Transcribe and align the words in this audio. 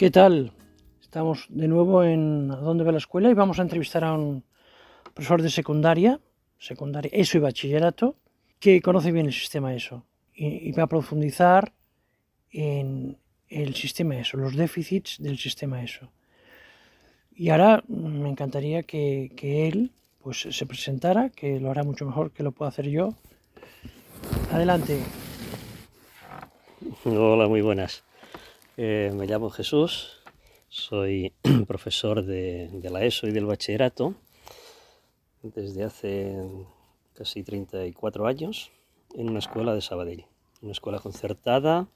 ¿Qué 0.00 0.10
tal? 0.10 0.50
Estamos 1.02 1.44
de 1.50 1.68
nuevo 1.68 2.02
en 2.02 2.50
¿A 2.50 2.56
dónde 2.56 2.84
va 2.84 2.90
la 2.90 2.96
escuela? 2.96 3.28
Y 3.28 3.34
vamos 3.34 3.58
a 3.58 3.62
entrevistar 3.62 4.02
a 4.02 4.14
un 4.14 4.44
profesor 5.12 5.42
de 5.42 5.50
secundaria, 5.50 6.18
secundaria, 6.58 7.10
ESO 7.12 7.36
y 7.36 7.40
bachillerato, 7.42 8.16
que 8.58 8.80
conoce 8.80 9.12
bien 9.12 9.26
el 9.26 9.34
sistema 9.34 9.74
ESO 9.74 10.06
y, 10.34 10.72
va 10.72 10.84
a 10.84 10.86
profundizar 10.86 11.74
en 12.50 13.18
el 13.50 13.74
sistema 13.74 14.16
ESO, 14.16 14.38
los 14.38 14.56
déficits 14.56 15.18
del 15.18 15.36
sistema 15.36 15.82
ESO. 15.82 16.10
Y 17.34 17.50
ahora 17.50 17.84
me 17.86 18.30
encantaría 18.30 18.84
que, 18.84 19.30
que 19.36 19.68
él 19.68 19.92
pues, 20.22 20.48
se 20.50 20.64
presentara, 20.64 21.28
que 21.28 21.60
lo 21.60 21.70
hará 21.70 21.82
mucho 21.82 22.06
mejor 22.06 22.30
que 22.30 22.42
lo 22.42 22.52
puedo 22.52 22.70
hacer 22.70 22.88
yo. 22.88 23.16
Adelante. 24.50 25.02
Hola, 27.04 27.48
muy 27.48 27.60
buenas. 27.60 28.02
Eh, 28.82 29.12
me 29.14 29.26
llamo 29.26 29.50
Jesús, 29.50 30.22
soy 30.70 31.34
profesor 31.68 32.24
de, 32.24 32.70
de, 32.72 32.88
la 32.88 33.04
ESO 33.04 33.28
y 33.28 33.30
del 33.30 33.44
bachillerato 33.44 34.14
desde 35.42 35.84
hace 35.84 36.34
casi 37.12 37.42
34 37.42 38.26
años 38.26 38.72
en 39.14 39.28
una 39.28 39.40
escuela 39.40 39.74
de 39.74 39.82
Sabadell, 39.82 40.24
una 40.62 40.72
escuela 40.72 40.98
concertada 40.98 41.88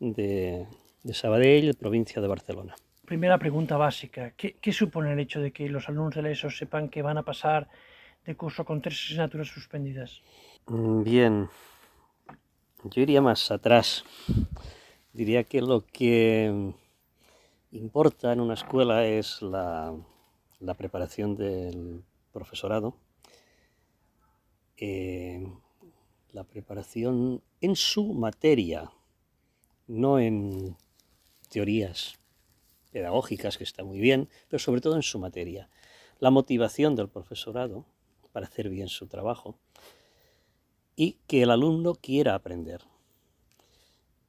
de, 0.00 0.66
de 1.02 1.14
Sabadell, 1.14 1.74
provincia 1.76 2.20
de 2.20 2.28
Barcelona. 2.28 2.74
Primera 3.06 3.38
pregunta 3.38 3.78
básica, 3.78 4.34
¿Qué, 4.36 4.56
¿qué, 4.60 4.72
supone 4.74 5.14
el 5.14 5.18
hecho 5.18 5.40
de 5.40 5.50
que 5.50 5.66
los 5.70 5.88
alumnos 5.88 6.14
de 6.14 6.20
la 6.20 6.30
ESO 6.30 6.50
sepan 6.50 6.90
que 6.90 7.00
van 7.00 7.16
a 7.16 7.22
pasar 7.22 7.70
de 8.26 8.36
curso 8.36 8.66
con 8.66 8.82
tres 8.82 9.02
asignaturas 9.02 9.48
suspendidas? 9.48 10.20
Mm, 10.66 11.04
bien, 11.04 11.48
yo 12.84 13.00
iría 13.00 13.22
más 13.22 13.50
atrás. 13.50 14.04
Diría 15.12 15.44
que 15.44 15.60
lo 15.60 15.84
que 15.84 16.72
importa 17.70 18.32
en 18.32 18.40
una 18.40 18.54
escuela 18.54 19.06
es 19.06 19.42
la, 19.42 19.94
la 20.58 20.74
preparación 20.74 21.36
del 21.36 22.02
profesorado, 22.32 22.96
eh, 24.78 25.46
la 26.32 26.44
preparación 26.44 27.42
en 27.60 27.76
su 27.76 28.14
materia, 28.14 28.90
no 29.86 30.18
en 30.18 30.76
teorías 31.50 32.14
pedagógicas, 32.90 33.58
que 33.58 33.64
está 33.64 33.84
muy 33.84 34.00
bien, 34.00 34.30
pero 34.48 34.60
sobre 34.60 34.80
todo 34.80 34.96
en 34.96 35.02
su 35.02 35.18
materia. 35.18 35.68
La 36.20 36.30
motivación 36.30 36.96
del 36.96 37.08
profesorado 37.08 37.84
para 38.32 38.46
hacer 38.46 38.70
bien 38.70 38.88
su 38.88 39.08
trabajo 39.08 39.58
y 40.96 41.18
que 41.26 41.42
el 41.42 41.50
alumno 41.50 41.94
quiera 41.94 42.34
aprender. 42.34 42.91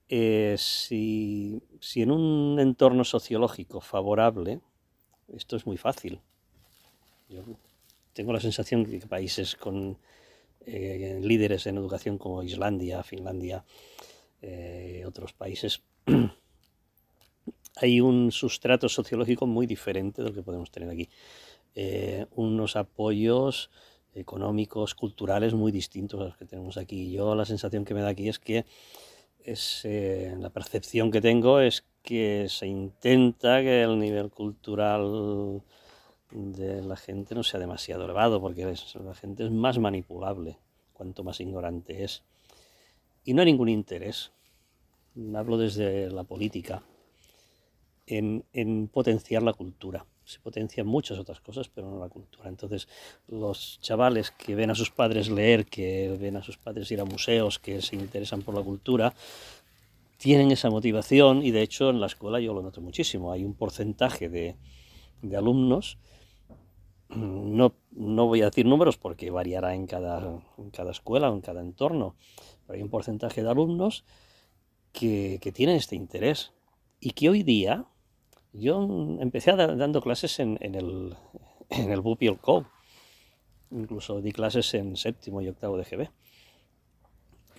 Eh, 0.10 0.56
si, 0.58 1.62
en 1.96 2.12
un 2.12 2.60
entorno 2.60 3.04
sociológico 3.04 3.82
favorable, 3.82 4.60
esto 5.34 5.56
es 5.56 5.66
muy 5.66 5.78
fácil. 5.78 6.20
Yo 7.30 7.44
tengo 8.14 8.34
la 8.34 8.40
sensación 8.40 8.84
de 8.84 9.00
que 9.00 9.08
países 9.08 9.56
con 9.56 9.98
eh, 10.66 11.20
líderes 11.22 11.66
en 11.68 11.78
educación 11.78 12.18
como 12.18 12.44
Islandia, 12.44 13.04
Finlandia, 13.04 13.64
eh, 14.42 15.04
otros 15.08 15.34
países, 15.34 15.82
hay 17.78 18.02
un 18.02 18.32
sustrato 18.32 18.90
sociológico 18.90 19.48
muy 19.48 19.66
diferente 19.66 20.22
del 20.22 20.34
que 20.34 20.44
podemos 20.44 20.70
tener 20.72 20.90
aquí. 20.90 21.10
Unos 22.36 22.76
apoyos 22.76 23.72
económicos, 24.14 24.94
culturales 24.94 25.56
muy 25.56 25.72
distintos 25.72 26.22
a 26.22 26.26
los 26.26 26.38
que 26.38 26.46
tenemos 26.46 26.78
aquí. 26.78 27.12
Yo 27.12 27.34
la 27.34 27.46
sensación 27.46 27.84
que 27.84 27.96
me 27.96 28.02
da 28.02 28.10
aquí 28.10 28.30
es 28.30 28.38
que 28.38 28.66
eh, 29.46 30.36
la 30.40 30.50
percepción 30.50 31.12
que 31.12 31.22
tengo 31.22 31.60
es 31.60 31.86
que 32.02 32.48
se 32.50 32.68
intenta 32.68 33.62
que 33.62 33.82
el 33.82 34.00
nivel 34.00 34.30
cultural 34.30 35.62
de 36.32 36.82
la 36.82 36.96
gente 36.96 37.36
no 37.36 37.44
sea 37.44 37.60
demasiado 37.60 38.06
elevado, 38.06 38.42
porque 38.42 38.74
la 39.04 39.14
gente 39.14 39.46
es 39.46 39.52
más 39.52 39.78
manipulable 39.80 40.58
cuanto 40.94 41.24
más 41.24 41.40
ignorante 41.40 42.04
es. 42.04 42.24
Y 43.24 43.34
no 43.34 43.42
hay 43.42 43.48
ningún 43.48 43.70
interés, 43.70 44.32
hablo 45.36 45.58
desde 45.58 46.10
la 46.10 46.24
política, 46.24 46.84
en, 48.08 48.46
en, 48.54 48.88
potenciar 48.88 49.44
la 49.44 49.54
cultura. 49.54 50.06
Se 50.26 50.40
potencian 50.40 50.88
muchas 50.88 51.20
otras 51.20 51.42
cosas, 51.42 51.70
pero 51.70 51.90
no 51.90 52.00
la 52.00 52.10
cultura. 52.10 52.50
Entonces, 52.50 52.88
los 53.28 53.80
chavales 53.82 54.32
que 54.32 54.56
ven 54.56 54.72
a 54.72 54.76
sus 54.76 54.90
padres 54.90 55.30
leer, 55.30 55.66
que 55.66 56.16
ven 56.20 56.38
a 56.38 56.44
sus 56.44 56.58
padres 56.58 56.90
ir 56.92 57.02
a 57.02 57.06
museos, 57.06 57.60
que 57.60 57.82
se 57.82 57.96
interesan 57.96 58.42
por 58.42 58.56
la 58.56 58.62
cultura, 58.62 59.14
tienen 60.18 60.52
esa 60.52 60.70
motivación 60.70 61.44
y 61.44 61.52
de 61.52 61.62
hecho 61.62 61.90
en 61.90 62.00
la 62.00 62.08
escuela 62.08 62.40
yo 62.40 62.54
lo 62.54 62.62
noto 62.62 62.80
muchísimo. 62.80 63.34
Hay 63.34 63.44
un 63.44 63.56
porcentaje 63.56 64.30
de, 64.30 64.56
de 65.22 65.36
alumnos, 65.36 65.98
no, 67.10 67.76
no, 67.92 68.28
voy 68.28 68.42
a 68.42 68.46
decir 68.46 68.66
números 68.66 68.98
porque 68.98 69.30
variará 69.32 69.76
en 69.76 69.86
cada, 69.86 70.42
en 70.58 70.70
cada 70.72 70.92
escuela 70.92 71.30
o 71.30 71.36
en 71.36 71.42
cada 71.42 71.60
entorno, 71.60 72.16
pero 72.66 72.78
hay 72.78 72.84
un 72.84 72.90
porcentaje 72.90 73.44
de 73.44 73.50
alumnos 73.50 74.06
que, 74.94 75.40
que 75.42 75.52
tienen 75.52 75.76
este 75.76 75.96
interés 75.96 76.54
y 77.00 77.12
que 77.12 77.30
hoy 77.30 77.44
día 77.44 77.86
yo 78.54 79.18
empecé 79.20 79.52
dando 79.54 80.02
clases 80.02 80.40
en, 80.40 80.58
en 80.62 80.76
el, 80.76 81.16
en 81.70 81.92
el 81.92 82.02
Bupiel 82.02 82.38
Co. 82.38 82.66
Incluso 83.72 84.22
di 84.22 84.32
clases 84.32 84.72
en 84.76 84.96
séptimo 84.96 85.42
y 85.42 85.50
octavo 85.50 85.78
de 85.78 85.84
GB. 85.84 86.10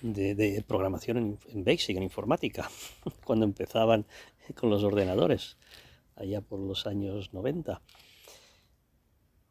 De, 0.03 0.34
de 0.34 0.62
programación 0.62 1.16
en, 1.16 1.38
en, 1.49 1.65
Basic, 1.65 1.97
en 1.97 2.03
informática, 2.03 2.71
cuando 3.25 3.44
empezaban 3.44 4.05
con 4.55 4.71
los 4.71 4.84
ordenadores, 4.84 5.56
allá 6.15 6.41
por 6.41 6.60
los 6.60 6.87
años 6.87 7.32
90. 7.32 7.81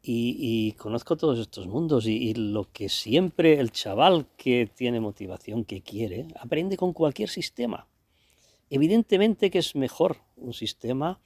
Y, 0.06 0.36
y 0.38 0.72
conozco 0.72 1.16
todos 1.16 1.38
estos 1.38 1.66
mundos 1.66 2.06
y, 2.06 2.16
y, 2.16 2.34
lo 2.34 2.70
que 2.72 2.90
siempre 2.90 3.58
el 3.58 3.72
chaval 3.72 4.26
que 4.36 4.70
tiene 4.72 5.00
motivación, 5.00 5.64
que 5.64 5.82
quiere, 5.82 6.28
aprende 6.38 6.76
con 6.76 6.92
cualquier 6.92 7.30
sistema. 7.30 7.88
Evidentemente 8.74 9.52
que 9.52 9.60
es 9.60 9.76
mejor 9.76 10.16
un 10.34 10.52
sistema 10.52 11.20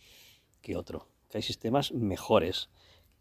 que 0.60 0.76
otro, 0.76 1.08
que 1.30 1.38
hay 1.38 1.42
sistemas 1.42 1.92
mejores, 1.92 2.68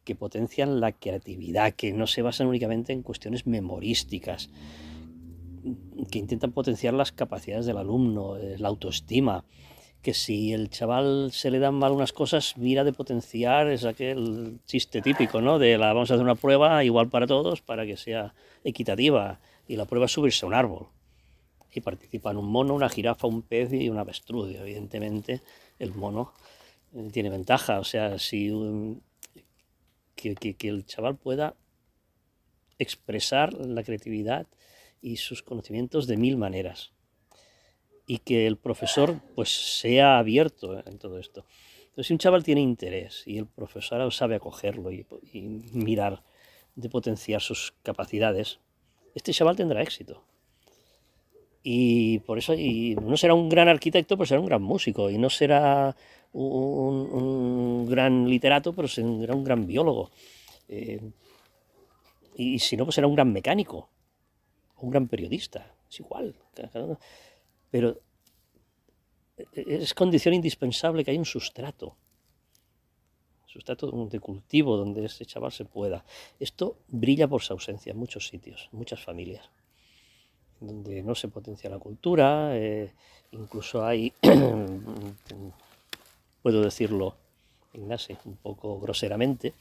que 0.03 0.15
potencian 0.15 0.81
la 0.81 0.91
creatividad, 0.91 1.71
que 1.71 1.93
no 1.93 2.07
se 2.07 2.23
basan 2.23 2.47
únicamente 2.47 2.91
en 2.91 3.03
cuestiones 3.03 3.47
memorísticas, 3.47 4.49
que 6.11 6.19
intentan 6.19 6.51
potenciar 6.51 6.93
las 6.93 7.13
capacidades 7.13 7.67
del 7.67 7.77
alumno, 7.77 8.35
eh, 8.35 8.57
la 8.59 8.67
autoestima, 8.67 9.45
que 10.01 10.13
si 10.13 10.51
el 10.51 10.69
chaval 10.69 11.29
se 11.31 11.49
le 11.49 11.59
dan 11.59 11.75
mal 11.75 11.93
unas 11.93 12.11
cosas, 12.11 12.57
mira 12.57 12.83
de 12.83 12.91
potenciar, 12.91 13.69
es 13.69 13.85
aquel 13.85 14.59
chiste 14.65 15.01
típico, 15.01 15.39
¿no? 15.39 15.57
De 15.57 15.77
la 15.77 15.93
vamos 15.93 16.11
a 16.11 16.15
hacer 16.15 16.25
una 16.25 16.35
prueba 16.35 16.83
igual 16.83 17.07
para 17.07 17.27
todos 17.27 17.61
para 17.61 17.85
que 17.85 17.95
sea 17.95 18.33
equitativa, 18.65 19.39
y 19.69 19.77
la 19.77 19.85
prueba 19.85 20.07
es 20.07 20.11
subirse 20.11 20.45
a 20.45 20.49
un 20.49 20.53
árbol 20.53 20.89
y 21.77 21.81
participan 21.81 22.37
un 22.37 22.49
mono, 22.49 22.73
una 22.73 22.89
jirafa, 22.89 23.27
un 23.27 23.43
pez 23.43 23.71
y 23.71 23.87
un 23.87 23.99
avestruz. 23.99 24.51
Evidentemente, 24.55 25.43
el 25.77 25.93
mono 25.93 26.33
eh, 26.91 27.07
tiene 27.11 27.29
ventaja. 27.29 27.79
O 27.79 27.83
sea, 27.83 28.17
si 28.17 28.51
que, 30.15 30.55
el 30.61 30.85
chaval 30.87 31.17
pueda 31.17 31.55
expresar 32.79 33.53
la 33.53 33.83
creatividad 33.83 34.47
y 35.01 35.17
sus 35.17 35.43
conocimientos 35.43 36.07
de 36.07 36.17
mil 36.17 36.35
maneras. 36.35 36.93
Y 38.07 38.19
que 38.19 38.47
el 38.47 38.57
profesor 38.57 39.21
pues 39.35 39.49
sea 39.79 40.17
abierto 40.17 40.81
en 40.87 40.97
todo 40.97 41.19
esto. 41.19 41.45
Entonces, 41.89 42.07
si 42.07 42.13
un 42.13 42.19
chaval 42.19 42.43
tiene 42.43 42.61
interés 42.61 43.21
y 43.27 43.37
el 43.37 43.45
profesor 43.45 44.11
sabe 44.11 44.33
acogerlo 44.33 44.91
y 44.91 45.05
mirar 45.73 46.23
de 46.75 46.89
potenciar 46.89 47.41
sus 47.41 47.75
capacidades, 47.83 48.59
este 49.13 49.31
chaval 49.31 49.55
tendrá 49.55 49.83
éxito 49.83 50.23
y 51.69 52.19
por 52.19 52.37
eso 52.37 52.55
no 52.55 53.17
será 53.17 53.33
un 53.33 53.49
gran 53.49 53.67
arquitecto, 53.67 54.15
pero 54.15 54.25
será 54.25 54.39
un 54.39 54.45
gran 54.45 54.61
músico, 54.61 55.09
y 55.09 55.17
no 55.17 55.29
será 55.29 55.93
un, 56.31 57.85
gran 57.89 58.29
literato, 58.29 58.71
pero 58.71 58.87
será 58.87 59.35
un 59.35 59.43
gran 59.43 59.67
biólogo. 59.67 60.09
Eh, 60.69 61.01
y 62.37 62.59
si 62.59 62.77
no, 62.77 62.85
pues 62.85 62.95
será 62.95 63.07
un 63.07 63.15
gran 63.15 63.33
mecánico, 63.33 63.89
un 64.77 64.91
gran 64.91 65.09
periodista, 65.09 65.75
es 65.89 65.99
igual. 65.99 66.35
Pero 67.69 67.99
es 69.53 69.93
condición 69.93 70.35
indispensable 70.35 71.03
que 71.03 71.11
haya 71.11 71.19
un 71.19 71.25
sustrato, 71.25 71.97
sustrato 73.45 73.91
de 74.05 74.19
cultivo 74.21 74.77
donde 74.77 75.03
ese 75.03 75.25
chaval 75.25 75.51
se 75.51 75.65
pueda. 75.65 76.05
Esto 76.39 76.77
brilla 76.87 77.27
por 77.27 77.41
su 77.41 77.51
ausencia 77.51 77.91
en 77.91 77.97
muchos 77.97 78.29
sitios, 78.29 78.69
en 78.71 78.79
muchas 78.79 79.03
familias 79.03 79.49
donde 80.59 81.03
no 81.03 81.15
se 81.15 81.27
potencia 81.27 81.69
la 81.69 81.79
cultura, 81.79 82.57
eh, 82.57 82.93
incluso 83.31 83.85
hay, 83.85 84.13
puedo 86.41 86.61
decirlo, 86.61 87.15
Ignacio, 87.73 88.17
un 88.25 88.37
poco 88.37 88.79
groseramente, 88.79 89.53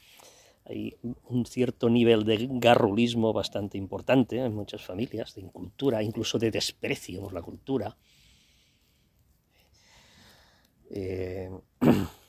hay 0.65 0.97
un 1.29 1.47
cierto 1.47 1.89
nivel 1.89 2.25
de 2.25 2.49
garrulismo 2.51 3.33
bastante 3.33 3.79
importante 3.79 4.39
en 4.39 4.55
muchas 4.55 4.83
familias, 4.83 5.35
de 5.35 5.43
incultura, 5.43 6.03
incluso 6.03 6.39
de 6.39 6.51
desprecio 6.51 7.21
por 7.21 7.33
la 7.33 7.43
cultura. 7.43 7.97
Eh, 10.91 11.51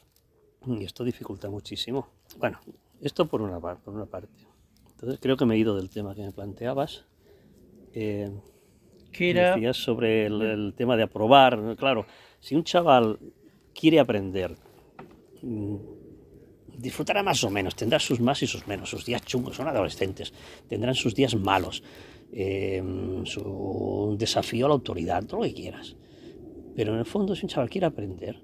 Y 0.68 0.84
esto 0.84 1.04
dificulta 1.04 1.50
muchísimo. 1.50 2.08
Bueno, 2.38 2.60
esto 3.02 3.28
por 3.28 3.42
una, 3.42 3.60
por 3.60 3.94
una 3.94 4.06
parte. 4.06 4.46
Entonces 4.92 5.20
creo 5.22 5.38
que 5.38 5.46
me 5.46 5.56
he 5.56 5.58
ido 5.58 5.76
del 5.76 5.90
tema 5.90 6.14
que 6.14 6.22
me 6.22 6.32
planteabas. 6.32 7.06
Eh, 7.94 8.30
que 9.18 9.32
era... 9.32 9.56
Decías 9.56 9.78
sobre 9.78 10.26
el, 10.26 10.42
el, 10.42 10.74
tema 10.74 10.96
de 10.96 11.04
aprobar. 11.04 11.76
Claro, 11.78 12.06
si 12.40 12.56
un 12.56 12.64
chaval 12.64 13.20
quiere 13.74 14.00
aprender, 14.00 14.56
mm, 15.42 15.76
disfrutará 16.78 17.24
más 17.24 17.44
o 17.44 17.50
menos, 17.50 17.76
tendrá 17.76 18.00
sus 18.00 18.20
más 18.20 18.42
y 18.44 18.48
sus 18.48 18.68
menos, 18.68 18.90
sus 18.90 19.06
días 19.06 19.24
chungos, 19.24 19.56
son 19.56 19.68
adolescentes, 19.68 20.34
tendrán 20.68 20.96
sus 20.96 21.16
días 21.16 21.36
malos, 21.36 21.84
eh, 22.32 22.84
su 23.26 24.16
desafío 24.18 24.66
a 24.66 24.70
la 24.70 24.76
autoridad, 24.76 25.26
todo 25.26 25.42
lo 25.42 25.48
que 25.48 25.54
quieras. 25.54 25.96
Pero 26.76 26.94
en 26.94 27.00
el 27.00 27.06
fondo, 27.06 27.36
si 27.36 27.46
un 27.46 27.50
chaval 27.50 27.70
quiere 27.70 27.88
aprender, 27.88 28.42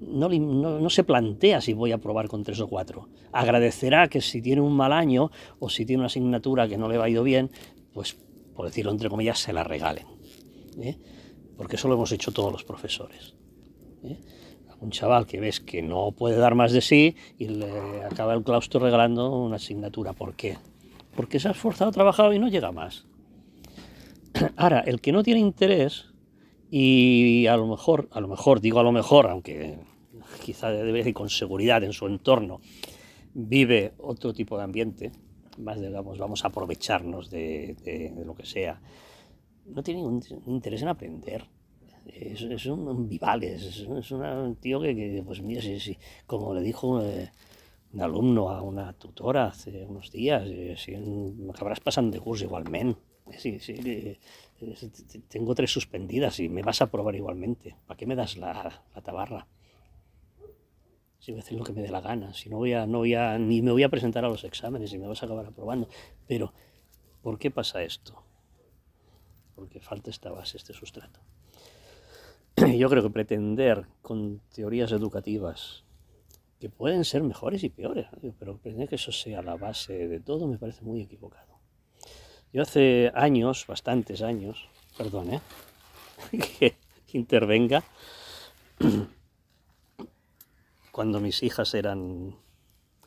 no, 0.00 0.28
no, 0.28 0.80
no, 0.80 0.90
se 0.90 1.04
plantea 1.04 1.60
si 1.60 1.72
voy 1.72 1.92
a 1.92 1.98
probar 1.98 2.28
con 2.28 2.42
tres 2.42 2.60
o 2.60 2.68
cuatro. 2.68 3.08
Agradecerá 3.32 4.08
que 4.08 4.20
si 4.20 4.42
tiene 4.42 4.60
un 4.60 4.74
mal 4.74 4.92
año 4.92 5.30
o 5.58 5.68
si 5.68 5.86
tiene 5.86 6.00
una 6.00 6.06
asignatura 6.06 6.68
que 6.68 6.78
no 6.78 6.88
le 6.88 6.98
va 6.98 7.08
ido 7.08 7.22
bien, 7.22 7.50
pues, 7.92 8.16
por 8.54 8.66
decirlo 8.66 8.90
entre 8.90 9.08
comillas, 9.08 9.38
se 9.38 9.52
la 9.52 9.64
regalen. 9.64 10.13
¿Eh? 10.78 10.98
Porque 11.56 11.76
eso 11.76 11.88
lo 11.88 11.94
hemos 11.94 12.12
hecho 12.12 12.32
todos 12.32 12.52
los 12.52 12.64
profesores. 12.64 13.34
¿eh? 14.02 14.18
Un 14.80 14.90
chaval 14.90 15.26
que 15.26 15.40
ves 15.40 15.60
que 15.60 15.82
no 15.82 16.12
puede 16.12 16.36
dar 16.36 16.54
más 16.54 16.72
de 16.72 16.80
sí 16.80 17.16
y 17.38 17.48
le 17.48 18.04
acaba 18.04 18.34
el 18.34 18.42
claustro 18.42 18.80
regalando 18.80 19.30
una 19.30 19.56
asignatura. 19.56 20.12
¿Por 20.12 20.34
qué? 20.34 20.58
Porque 21.16 21.40
se 21.40 21.48
ha 21.48 21.52
esforzado, 21.52 21.90
trabajado 21.92 22.32
y 22.32 22.38
no 22.38 22.48
llega 22.48 22.72
más. 22.72 23.06
Ahora, 24.56 24.80
el 24.80 25.00
que 25.00 25.12
no 25.12 25.22
tiene 25.22 25.40
interés 25.40 26.06
y 26.70 27.46
a 27.46 27.56
lo 27.56 27.66
mejor, 27.66 28.08
a 28.10 28.20
lo 28.20 28.28
mejor, 28.28 28.60
digo 28.60 28.80
a 28.80 28.82
lo 28.82 28.92
mejor, 28.92 29.28
aunque 29.28 29.78
quizá 30.42 30.70
debe 30.70 31.00
ir 31.00 31.14
con 31.14 31.30
seguridad 31.30 31.82
en 31.84 31.92
su 31.92 32.06
entorno, 32.06 32.60
vive 33.32 33.92
otro 33.98 34.32
tipo 34.32 34.56
de 34.56 34.64
ambiente, 34.64 35.12
más 35.58 35.80
digamos, 35.80 36.18
vamos 36.18 36.44
a 36.44 36.48
aprovecharnos 36.48 37.30
de, 37.30 37.76
de, 37.84 38.10
de 38.10 38.24
lo 38.24 38.34
que 38.34 38.44
sea, 38.44 38.80
no 39.66 39.82
tiene 39.82 40.00
ningún 40.00 40.22
interés 40.46 40.82
en 40.82 40.88
aprender. 40.88 41.44
Es, 42.06 42.66
un 42.66 43.08
vivales, 43.08 43.62
es, 43.62 43.78
es 43.80 44.10
un 44.10 44.56
tío 44.56 44.80
que, 44.80 44.94
que, 44.94 45.22
pues 45.24 45.40
mira, 45.40 45.62
si, 45.62 45.80
si, 45.80 45.98
como 46.26 46.54
le 46.54 46.60
dijo 46.60 47.00
eh, 47.02 47.30
un 47.94 48.02
alumno 48.02 48.50
a 48.50 48.60
una 48.60 48.92
tutora 48.92 49.46
hace 49.46 49.86
unos 49.86 50.10
días, 50.10 50.42
eh, 50.46 50.74
si 50.76 50.94
acabarás 51.50 51.80
pasando 51.80 52.14
de 52.14 52.20
curso 52.20 52.44
igualmente. 52.44 53.00
Sí, 53.38 53.58
sí, 53.58 53.74
eh, 53.84 54.18
tengo 55.28 55.54
tres 55.54 55.72
suspendidas 55.72 56.40
y 56.40 56.48
me 56.50 56.62
vas 56.62 56.82
a 56.82 56.90
probar 56.90 57.14
igualmente. 57.14 57.74
¿Para 57.86 57.96
qué 57.96 58.06
me 58.06 58.14
das 58.14 58.36
la, 58.36 58.82
la 58.94 59.00
tabarra? 59.00 59.46
Si 61.18 61.32
voy 61.32 61.40
a 61.40 61.42
hacer 61.42 61.56
lo 61.56 61.64
que 61.64 61.72
me 61.72 61.80
dé 61.80 61.88
la 61.88 62.02
gana, 62.02 62.34
si 62.34 62.50
no 62.50 62.58
voy 62.58 62.74
a, 62.74 62.86
no 62.86 62.98
voy 62.98 63.14
a, 63.14 63.38
ni 63.38 63.62
me 63.62 63.72
voy 63.72 63.82
a 63.82 63.88
presentar 63.88 64.26
a 64.26 64.28
los 64.28 64.44
exámenes 64.44 64.92
y 64.92 64.98
me 64.98 65.08
vas 65.08 65.22
a 65.22 65.26
acabar 65.26 65.46
aprobando. 65.46 65.88
Pero, 66.28 66.52
¿por 67.22 67.38
qué 67.38 67.50
pasa 67.50 67.82
esto? 67.82 68.22
Porque 69.54 69.80
falta 69.80 70.10
esta 70.10 70.30
base, 70.30 70.56
este 70.56 70.72
sustrato. 70.72 71.20
Yo 72.56 72.88
creo 72.88 73.02
que 73.02 73.10
pretender 73.10 73.86
con 74.02 74.40
teorías 74.54 74.92
educativas 74.92 75.84
que 76.60 76.68
pueden 76.70 77.04
ser 77.04 77.22
mejores 77.22 77.62
y 77.62 77.68
peores, 77.68 78.06
pero 78.38 78.56
pretender 78.56 78.88
que 78.88 78.94
eso 78.94 79.12
sea 79.12 79.42
la 79.42 79.56
base 79.56 80.08
de 80.08 80.20
todo 80.20 80.46
me 80.46 80.58
parece 80.58 80.82
muy 80.82 81.02
equivocado. 81.02 81.58
Yo 82.52 82.62
hace 82.62 83.10
años, 83.14 83.66
bastantes 83.66 84.22
años, 84.22 84.68
perdón, 84.96 85.34
¿eh? 85.34 85.40
que 86.30 87.18
intervenga, 87.18 87.84
cuando 90.92 91.20
mis 91.20 91.42
hijas 91.42 91.74
eran, 91.74 92.36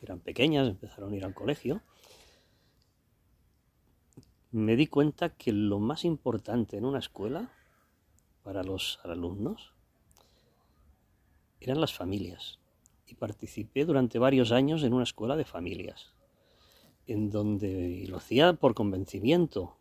eran 0.02 0.20
pequeñas, 0.20 0.68
empezaron 0.68 1.12
a 1.12 1.16
ir 1.16 1.24
al 1.24 1.34
colegio, 1.34 1.80
me 4.50 4.76
di 4.76 4.86
cuenta 4.86 5.30
que 5.30 5.52
lo 5.52 5.78
más 5.78 6.04
importante 6.04 6.76
en 6.76 6.84
una 6.84 6.98
escuela 6.98 7.52
para 8.42 8.62
los 8.62 8.98
alumnos 9.04 9.72
eran 11.60 11.80
las 11.80 11.92
familias. 11.92 12.58
Y 13.06 13.14
participé 13.14 13.84
durante 13.84 14.18
varios 14.18 14.52
años 14.52 14.82
en 14.82 14.92
una 14.92 15.04
escuela 15.04 15.36
de 15.36 15.44
familias 15.44 16.12
en 17.08 17.30
donde 17.30 18.04
lo 18.06 18.18
hacía 18.18 18.52
por 18.52 18.74
convencimiento. 18.74 19.74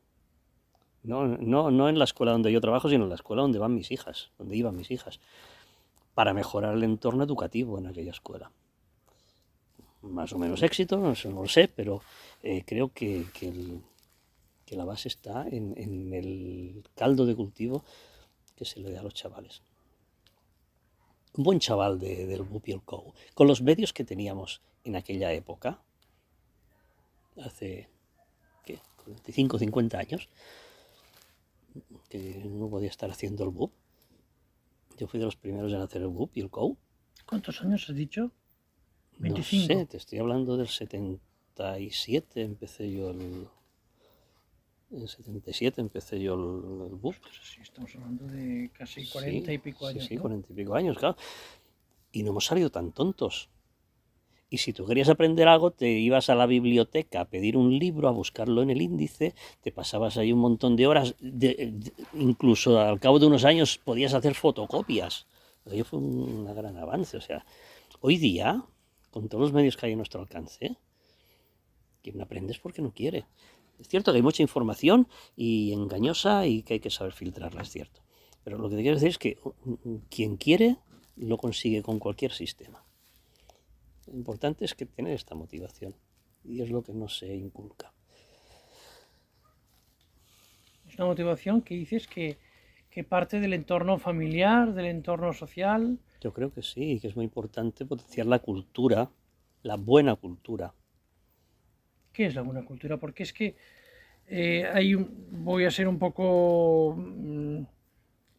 No, 1.03 1.27
no, 1.27 1.69
no 1.69 1.89
en 1.89 1.99
la 1.99 2.05
escuela 2.05 2.31
donde 2.31 2.51
yo 2.51 2.61
trabajo, 2.61 2.89
sino 2.89 3.03
en 3.03 3.09
la 3.09 3.15
escuela 3.15 3.41
donde 3.41 3.59
van 3.59 3.75
mis 3.75 3.91
hijas, 3.91 4.31
donde 4.37 4.55
iban 4.55 4.75
mis 4.75 4.89
hijas, 4.89 5.19
para 6.15 6.33
mejorar 6.33 6.73
el 6.73 6.83
entorno 6.83 7.23
educativo 7.23 7.77
en 7.77 7.87
aquella 7.87 8.11
escuela. 8.11 8.51
Más 10.01 10.31
o 10.31 10.39
menos 10.39 10.63
éxito, 10.63 10.97
no, 10.97 11.13
lo 11.31 11.47
sé, 11.47 11.67
pero 11.67 12.01
eh, 12.41 12.63
creo 12.65 12.91
que, 12.93 13.25
que, 13.33 13.49
el, 13.49 13.81
que, 14.67 14.75
la 14.75 14.85
base 14.85 15.07
está 15.07 15.47
en, 15.47 15.73
en, 15.77 16.13
el 16.13 16.83
caldo 16.95 17.25
de 17.25 17.35
cultivo 17.35 17.83
que 18.55 18.65
se 18.65 18.79
le 18.79 18.91
da 18.91 18.99
a 18.99 19.03
los 19.03 19.13
chavales. 19.13 19.61
Un 21.35 21.43
buen 21.43 21.59
chaval 21.59 21.99
de, 21.99 22.25
del 22.25 22.43
BUP 22.43 22.67
y 22.67 22.71
el 22.73 22.81
COU, 22.81 23.13
con 23.33 23.47
los 23.47 23.61
medios 23.61 23.93
que 23.93 24.03
teníamos 24.03 24.61
en 24.83 24.95
aquella 24.95 25.31
época, 25.33 25.81
hace 27.41 27.89
¿qué? 28.65 28.79
45 29.03 29.59
50 29.59 29.99
años 29.99 30.29
que 32.09 32.41
no 32.45 32.69
podía 32.69 32.89
estar 32.89 33.09
haciendo 33.09 33.43
el 33.43 33.51
BUP. 33.51 33.71
Yo 34.97 35.07
fui 35.07 35.19
de 35.19 35.25
los 35.25 35.35
primeros 35.35 35.71
en 35.71 35.81
hacer 35.81 36.01
el 36.01 36.07
BUP 36.07 36.35
y 36.35 36.41
el 36.41 36.49
COU. 36.49 36.77
¿Cuántos 37.25 37.61
años 37.61 37.87
has 37.89 37.95
dicho? 37.95 38.31
25. 39.19 39.73
No 39.73 39.79
sé, 39.79 39.85
te 39.85 39.97
estoy 39.97 40.19
hablando 40.19 40.57
del 40.57 40.67
77, 40.67 42.41
empecé 42.41 42.91
yo 42.91 43.11
el... 43.11 43.47
En 44.89 45.07
77 45.07 45.81
empecé 45.81 46.19
yo 46.19 46.33
el, 46.35 46.91
el 46.91 46.95
BUP. 46.95 47.15
Sí, 47.43 47.59
estamos 47.61 47.93
hablando 47.95 48.25
de 48.25 48.71
casi 48.73 49.05
40 49.05 49.47
sí, 49.47 49.53
y 49.53 49.57
pico 49.57 49.87
años. 49.87 50.03
Sí, 50.03 50.09
sí 50.09 50.15
¿no? 50.15 50.21
40 50.21 50.53
y 50.53 50.55
pico 50.55 50.75
años, 50.75 50.97
claro. 50.97 51.17
Y 52.11 52.23
no 52.23 52.31
hemos 52.31 52.45
salido 52.45 52.69
tan 52.69 52.93
tontos. 52.93 53.49
Y 54.49 54.59
si 54.59 54.71
tú 54.71 54.85
querías 54.85 55.09
aprender 55.09 55.49
algo, 55.49 55.71
te 55.71 55.89
ibas 55.89 56.29
a 56.29 56.35
la 56.35 56.45
biblioteca 56.45 57.19
a 57.19 57.25
pedir 57.25 57.57
un 57.57 57.77
libro, 57.77 58.07
a 58.07 58.11
buscarlo 58.11 58.61
en 58.61 58.69
el 58.69 58.81
índice, 58.81 59.35
te 59.61 59.73
pasabas 59.73 60.15
ahí 60.15 60.31
un 60.31 60.39
montón 60.39 60.77
de 60.77 60.87
horas, 60.87 61.15
de, 61.19 61.73
de, 61.73 61.91
incluso 62.13 62.79
al 62.79 63.01
cabo 63.01 63.19
de 63.19 63.25
unos 63.25 63.43
años 63.43 63.77
podías 63.77 64.13
hacer 64.13 64.35
fotocopias. 64.35 65.27
Eso 65.65 65.83
fue 65.83 65.99
un 65.99 66.45
gran 66.55 66.77
avance. 66.77 67.17
O 67.17 67.21
sea, 67.21 67.45
hoy 67.99 68.17
día, 68.17 68.63
con 69.11 69.27
todos 69.27 69.41
los 69.41 69.53
medios 69.53 69.75
que 69.75 69.87
hay 69.87 69.93
a 69.93 69.97
nuestro 69.97 70.21
alcance, 70.21 70.77
quien 72.01 72.21
aprende 72.21 72.53
es 72.53 72.59
porque 72.59 72.81
no 72.81 72.93
quiere. 72.93 73.25
Es 73.79 73.87
cierto 73.87 74.11
que 74.11 74.17
hay 74.17 74.23
mucha 74.23 74.41
información 74.41 75.07
y 75.35 75.71
engañosa 75.73 76.47
y 76.47 76.63
que 76.63 76.75
hay 76.75 76.79
que 76.79 76.89
saber 76.89 77.13
filtrarla, 77.13 77.61
es 77.61 77.69
cierto. 77.69 78.01
Pero 78.43 78.57
lo 78.57 78.69
que 78.69 78.77
te 78.77 78.81
quiero 78.81 78.95
decir 78.95 79.09
es 79.09 79.17
que 79.17 79.37
quien 80.09 80.37
quiere 80.37 80.77
lo 81.15 81.37
consigue 81.37 81.83
con 81.83 81.99
cualquier 81.99 82.31
sistema. 82.31 82.83
Lo 84.07 84.13
importante 84.13 84.65
es 84.65 84.73
que 84.73 84.85
tener 84.85 85.13
esta 85.13 85.35
motivación 85.35 85.95
y 86.43 86.61
es 86.61 86.69
lo 86.69 86.81
que 86.81 86.93
no 86.93 87.09
se 87.09 87.35
inculca. 87.35 87.93
Es 90.87 90.95
una 90.95 91.07
motivación 91.07 91.61
que 91.61 91.75
dices 91.75 92.07
que, 92.07 92.37
que 92.89 93.03
parte 93.03 93.39
del 93.39 93.53
entorno 93.53 93.99
familiar, 93.99 94.73
del 94.73 94.85
entorno 94.85 95.33
social. 95.33 95.99
Yo 96.21 96.33
creo 96.33 96.51
que 96.51 96.63
sí, 96.63 96.99
que 97.01 97.09
es 97.09 97.15
muy 97.15 97.25
importante 97.25 97.85
potenciar 97.85 98.27
la 98.27 98.39
cultura, 98.39 99.11
la 99.61 99.75
buena 99.75 100.15
cultura. 100.15 100.73
¿Qué 102.17 102.25
es 102.25 102.33
la 102.33 102.41
buena 102.41 102.65
cultura? 102.65 102.97
Porque 102.97 103.21
es 103.21 103.31
que 103.31 103.55
eh, 104.27 104.67
hay 104.73 104.95
un, 104.95 105.27
voy 105.29 105.65
a 105.65 105.69
ser 105.69 105.87
un 105.87 105.99
poco 105.99 106.95
mmm, 106.97 107.61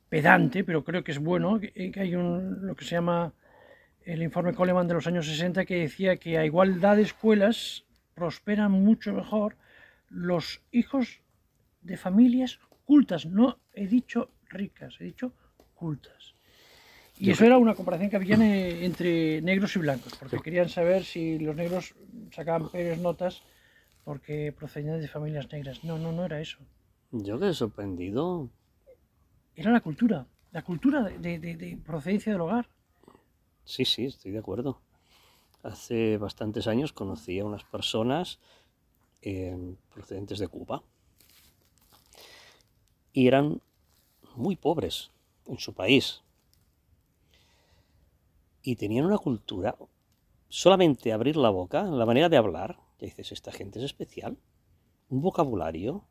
pedante, 0.08 0.64
pero 0.64 0.82
creo 0.82 1.04
que 1.04 1.12
es 1.12 1.20
bueno, 1.20 1.60
que, 1.60 1.92
que 1.92 2.00
hay 2.00 2.16
un, 2.16 2.66
lo 2.66 2.74
que 2.74 2.84
se 2.84 2.96
llama 2.96 3.32
el 4.02 4.20
informe 4.20 4.52
Coleman 4.52 4.88
de 4.88 4.94
los 4.94 5.06
años 5.06 5.26
60 5.26 5.64
que 5.64 5.76
decía 5.76 6.16
que 6.16 6.38
a 6.38 6.44
igualdad 6.44 6.96
de 6.96 7.02
escuelas 7.02 7.84
prosperan 8.14 8.72
mucho 8.72 9.12
mejor 9.12 9.54
los 10.10 10.60
hijos 10.72 11.20
de 11.82 11.96
familias 11.96 12.58
cultas. 12.84 13.26
No 13.26 13.60
he 13.74 13.86
dicho 13.86 14.32
ricas, 14.48 14.96
he 14.98 15.04
dicho 15.04 15.34
cultas. 15.76 16.34
Y 17.16 17.26
Yo 17.26 17.32
eso 17.34 17.38
creo... 17.38 17.50
era 17.50 17.58
una 17.58 17.76
comparación 17.76 18.10
que 18.10 18.16
había 18.16 18.34
entre 18.34 19.40
negros 19.42 19.76
y 19.76 19.78
blancos, 19.78 20.16
porque 20.18 20.40
querían 20.40 20.68
saber 20.68 21.04
si 21.04 21.38
los 21.38 21.54
negros 21.54 21.94
sacaban 22.32 22.68
peores 22.70 22.98
notas 22.98 23.44
porque 24.08 24.54
procedían 24.58 25.02
de 25.02 25.06
familias 25.06 25.52
negras. 25.52 25.84
No, 25.84 25.98
no, 25.98 26.12
no 26.12 26.24
era 26.24 26.40
eso. 26.40 26.56
Yo 27.10 27.38
quedé 27.38 27.52
sorprendido. 27.52 28.48
Era 29.54 29.70
la 29.70 29.82
cultura, 29.82 30.26
la 30.50 30.62
cultura 30.62 31.02
de, 31.02 31.38
de, 31.38 31.56
de 31.56 31.76
procedencia 31.76 32.32
del 32.32 32.40
hogar. 32.40 32.70
Sí, 33.66 33.84
sí, 33.84 34.06
estoy 34.06 34.30
de 34.32 34.38
acuerdo. 34.38 34.80
Hace 35.62 36.16
bastantes 36.16 36.66
años 36.66 36.94
conocí 36.94 37.38
a 37.38 37.44
unas 37.44 37.64
personas 37.64 38.38
eh, 39.20 39.74
procedentes 39.92 40.38
de 40.38 40.48
Cuba 40.48 40.82
y 43.12 43.26
eran 43.26 43.60
muy 44.36 44.56
pobres 44.56 45.10
en 45.44 45.58
su 45.58 45.74
país 45.74 46.22
y 48.62 48.74
tenían 48.76 49.04
una 49.04 49.18
cultura 49.18 49.76
solamente 50.48 51.12
abrir 51.12 51.36
la 51.36 51.50
boca, 51.50 51.82
la 51.82 52.06
manera 52.06 52.30
de 52.30 52.38
hablar, 52.38 52.87
ya 52.98 53.06
dices, 53.06 53.32
esta 53.32 53.52
gente 53.52 53.78
es 53.78 53.84
especial, 53.84 54.38
un 55.08 55.20
vocabulario, 55.20 56.04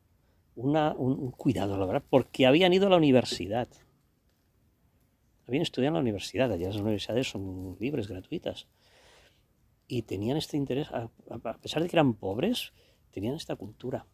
un, 0.54 1.30
cuidado 1.32 1.76
la 1.78 1.86
verdad, 1.86 2.04
porque 2.08 2.46
habían 2.46 2.72
ido 2.72 2.86
a 2.86 2.90
la 2.90 2.96
universidad. 2.96 3.68
Habían 5.46 5.62
estudiado 5.62 5.90
en 5.90 5.94
la 5.94 6.00
universidad, 6.00 6.50
allá 6.50 6.68
las 6.68 6.76
universidades 6.76 7.30
son 7.30 7.76
libres, 7.78 8.08
gratuitas. 8.08 8.66
Y 9.86 10.02
tenían 10.02 10.36
este 10.36 10.56
interés, 10.56 10.88
a, 10.90 11.08
pesar 11.60 11.82
de 11.82 11.88
que 11.88 11.96
eran 11.96 12.14
pobres, 12.14 12.72
tenían 13.10 13.34
esta 13.34 13.56
cultura. 13.56 14.06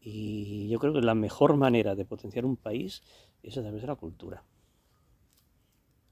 Y 0.00 0.68
yo 0.68 0.78
creo 0.78 0.92
que 0.92 1.00
la 1.00 1.14
mejor 1.14 1.56
manera 1.56 1.94
de 1.94 2.04
potenciar 2.04 2.44
un 2.44 2.56
país 2.56 3.02
es 3.42 3.56
a 3.56 3.62
través 3.62 3.80
de 3.80 3.88
la 3.88 3.96
cultura. 3.96 4.44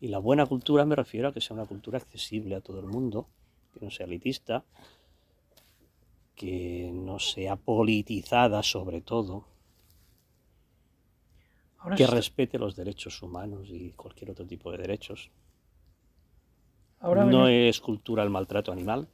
Y 0.00 0.08
la 0.08 0.18
buena 0.18 0.46
cultura 0.46 0.84
me 0.84 0.96
refiero 0.96 1.28
a 1.28 1.34
que 1.34 1.40
sea 1.40 1.54
una 1.54 1.66
cultura 1.66 1.98
accesible 1.98 2.54
a 2.54 2.60
todo 2.60 2.80
el 2.80 2.86
mundo, 2.86 3.28
que 3.72 3.84
no 3.84 3.90
sea 3.90 4.06
elitista, 4.06 4.64
que 6.40 6.90
no 6.90 7.18
sea 7.18 7.56
politizada 7.56 8.62
sobre 8.62 9.02
todo, 9.02 9.44
que 11.98 12.06
respete 12.06 12.58
los 12.58 12.74
derechos 12.74 13.20
humanos 13.20 13.68
y 13.68 13.90
cualquier 13.90 14.30
otro 14.30 14.46
tipo 14.46 14.72
de 14.72 14.78
derechos. 14.78 15.30
no 17.02 17.46
es 17.46 17.78
cultura 17.82 18.22
el 18.22 18.30
maltrato 18.30 18.72
animal, 18.72 19.06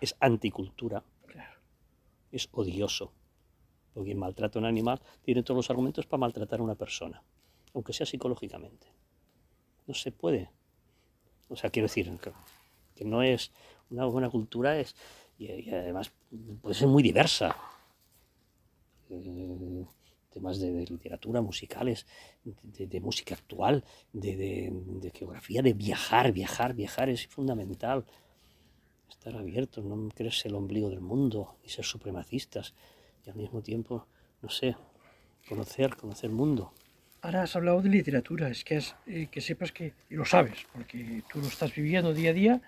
es 0.00 0.14
anticultura, 0.20 1.02
es 2.30 2.48
odioso, 2.52 3.10
porque 3.92 4.12
el 4.12 4.18
maltrato 4.18 4.60
a 4.60 4.62
un 4.62 4.66
animal 4.66 5.00
tiene 5.22 5.42
todos 5.42 5.56
los 5.56 5.70
argumentos 5.70 6.06
para 6.06 6.20
maltratar 6.20 6.60
a 6.60 6.62
una 6.62 6.76
persona, 6.76 7.20
aunque 7.74 7.92
sea 7.92 8.06
psicológicamente. 8.06 8.86
No 9.88 9.94
se 9.94 10.12
puede. 10.12 10.50
O 11.48 11.56
sea, 11.56 11.70
quiero 11.70 11.86
decir 11.86 12.16
que 12.94 13.04
no 13.04 13.24
es 13.24 13.50
una 13.90 14.04
buena 14.06 14.30
cultura, 14.30 14.78
es 14.78 14.94
y, 15.38 15.70
además 15.70 16.12
puede 16.60 16.74
ser 16.74 16.88
muy 16.88 17.02
diversa. 17.02 17.56
Eh, 19.10 19.84
temas 20.36 20.60
de, 20.60 20.84
literatura, 20.84 21.40
musicales, 21.40 22.06
de, 22.44 23.00
música 23.00 23.34
actual, 23.34 23.84
de, 24.12 24.70
geografía, 25.14 25.62
de 25.62 25.72
viajar, 25.72 26.32
viajar, 26.32 26.74
viajar 26.74 27.08
es 27.08 27.26
fundamental. 27.26 28.04
Estar 29.08 29.34
abiertos, 29.34 29.82
no 29.84 30.08
creerse 30.10 30.48
el 30.48 30.54
ombligo 30.54 30.90
del 30.90 31.00
mundo 31.00 31.56
y 31.64 31.70
ser 31.70 31.86
supremacistas 31.86 32.74
y 33.24 33.30
al 33.30 33.36
mismo 33.36 33.62
tiempo, 33.62 34.06
no 34.42 34.50
sé, 34.50 34.76
conocer, 35.48 35.96
conocer 35.96 36.28
el 36.28 36.36
mundo. 36.36 36.72
Ahora 37.22 37.42
has 37.42 37.56
hablado 37.56 37.80
de 37.80 37.88
literatura, 37.88 38.48
es 38.48 38.62
que, 38.62 38.82
eh, 39.06 39.28
que 39.30 39.40
sepas 39.40 39.72
que, 39.72 39.94
y 40.10 40.14
lo 40.14 40.26
sabes, 40.26 40.66
porque 40.72 41.22
tú 41.32 41.40
lo 41.40 41.46
estás 41.48 41.74
viviendo 41.74 42.12
día 42.12 42.30
a 42.30 42.34
día, 42.34 42.62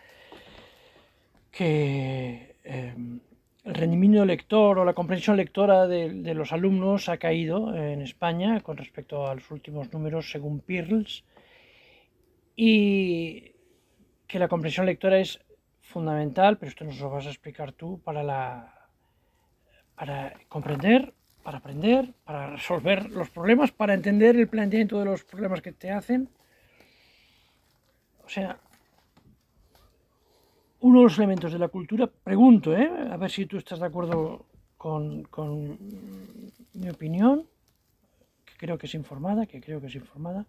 que 1.52 2.56
Em, 2.70 3.20
el 3.64 3.74
rendimiento 3.74 4.26
lector 4.26 4.78
o 4.78 4.84
la 4.84 4.92
comprensión 4.92 5.38
lectora 5.38 5.86
de, 5.86 6.34
los 6.34 6.52
alumnos 6.52 7.08
ha 7.08 7.16
caído 7.16 7.74
en 7.74 8.02
España 8.02 8.60
con 8.60 8.76
respecto 8.76 9.26
a 9.26 9.34
los 9.34 9.50
últimos 9.50 9.90
números 9.90 10.30
según 10.30 10.60
Pearls 10.60 11.24
y 12.54 13.52
que 14.26 14.38
la 14.38 14.48
comprensión 14.48 14.84
lectora 14.84 15.18
es 15.18 15.40
fundamental, 15.80 16.58
pero 16.58 16.68
esto 16.68 16.84
nos 16.84 17.00
lo 17.00 17.08
vas 17.08 17.26
a 17.26 17.30
explicar 17.30 17.72
tú, 17.72 18.00
para, 18.00 18.22
la, 18.22 18.88
para 19.94 20.34
comprender, 20.48 21.14
para 21.42 21.58
aprender, 21.58 22.12
para 22.24 22.50
resolver 22.50 23.10
los 23.10 23.30
problemas, 23.30 23.72
para 23.72 23.94
entender 23.94 24.36
el 24.36 24.48
planteamiento 24.48 24.98
de 24.98 25.06
los 25.06 25.24
problemas 25.24 25.62
que 25.62 25.72
te 25.72 25.90
hacen. 25.90 26.28
O 28.24 28.28
sea, 28.28 28.60
uno 30.80 30.98
de 30.98 31.04
los 31.04 31.18
elementos 31.18 31.52
de 31.52 31.58
la 31.58 31.68
cultura, 31.68 32.06
pregunto, 32.06 32.76
¿eh? 32.76 32.88
a 33.10 33.16
ver 33.16 33.30
si 33.30 33.46
tú 33.46 33.56
estás 33.56 33.80
de 33.80 33.86
acuerdo 33.86 34.46
con, 34.76 35.26
mi 36.74 36.88
opinión, 36.88 37.46
que 38.44 38.54
creo 38.56 38.78
que 38.78 38.86
es 38.86 38.94
informada, 38.94 39.46
que 39.46 39.60
creo 39.60 39.80
que 39.80 39.88
es 39.88 39.94
informada, 39.96 40.46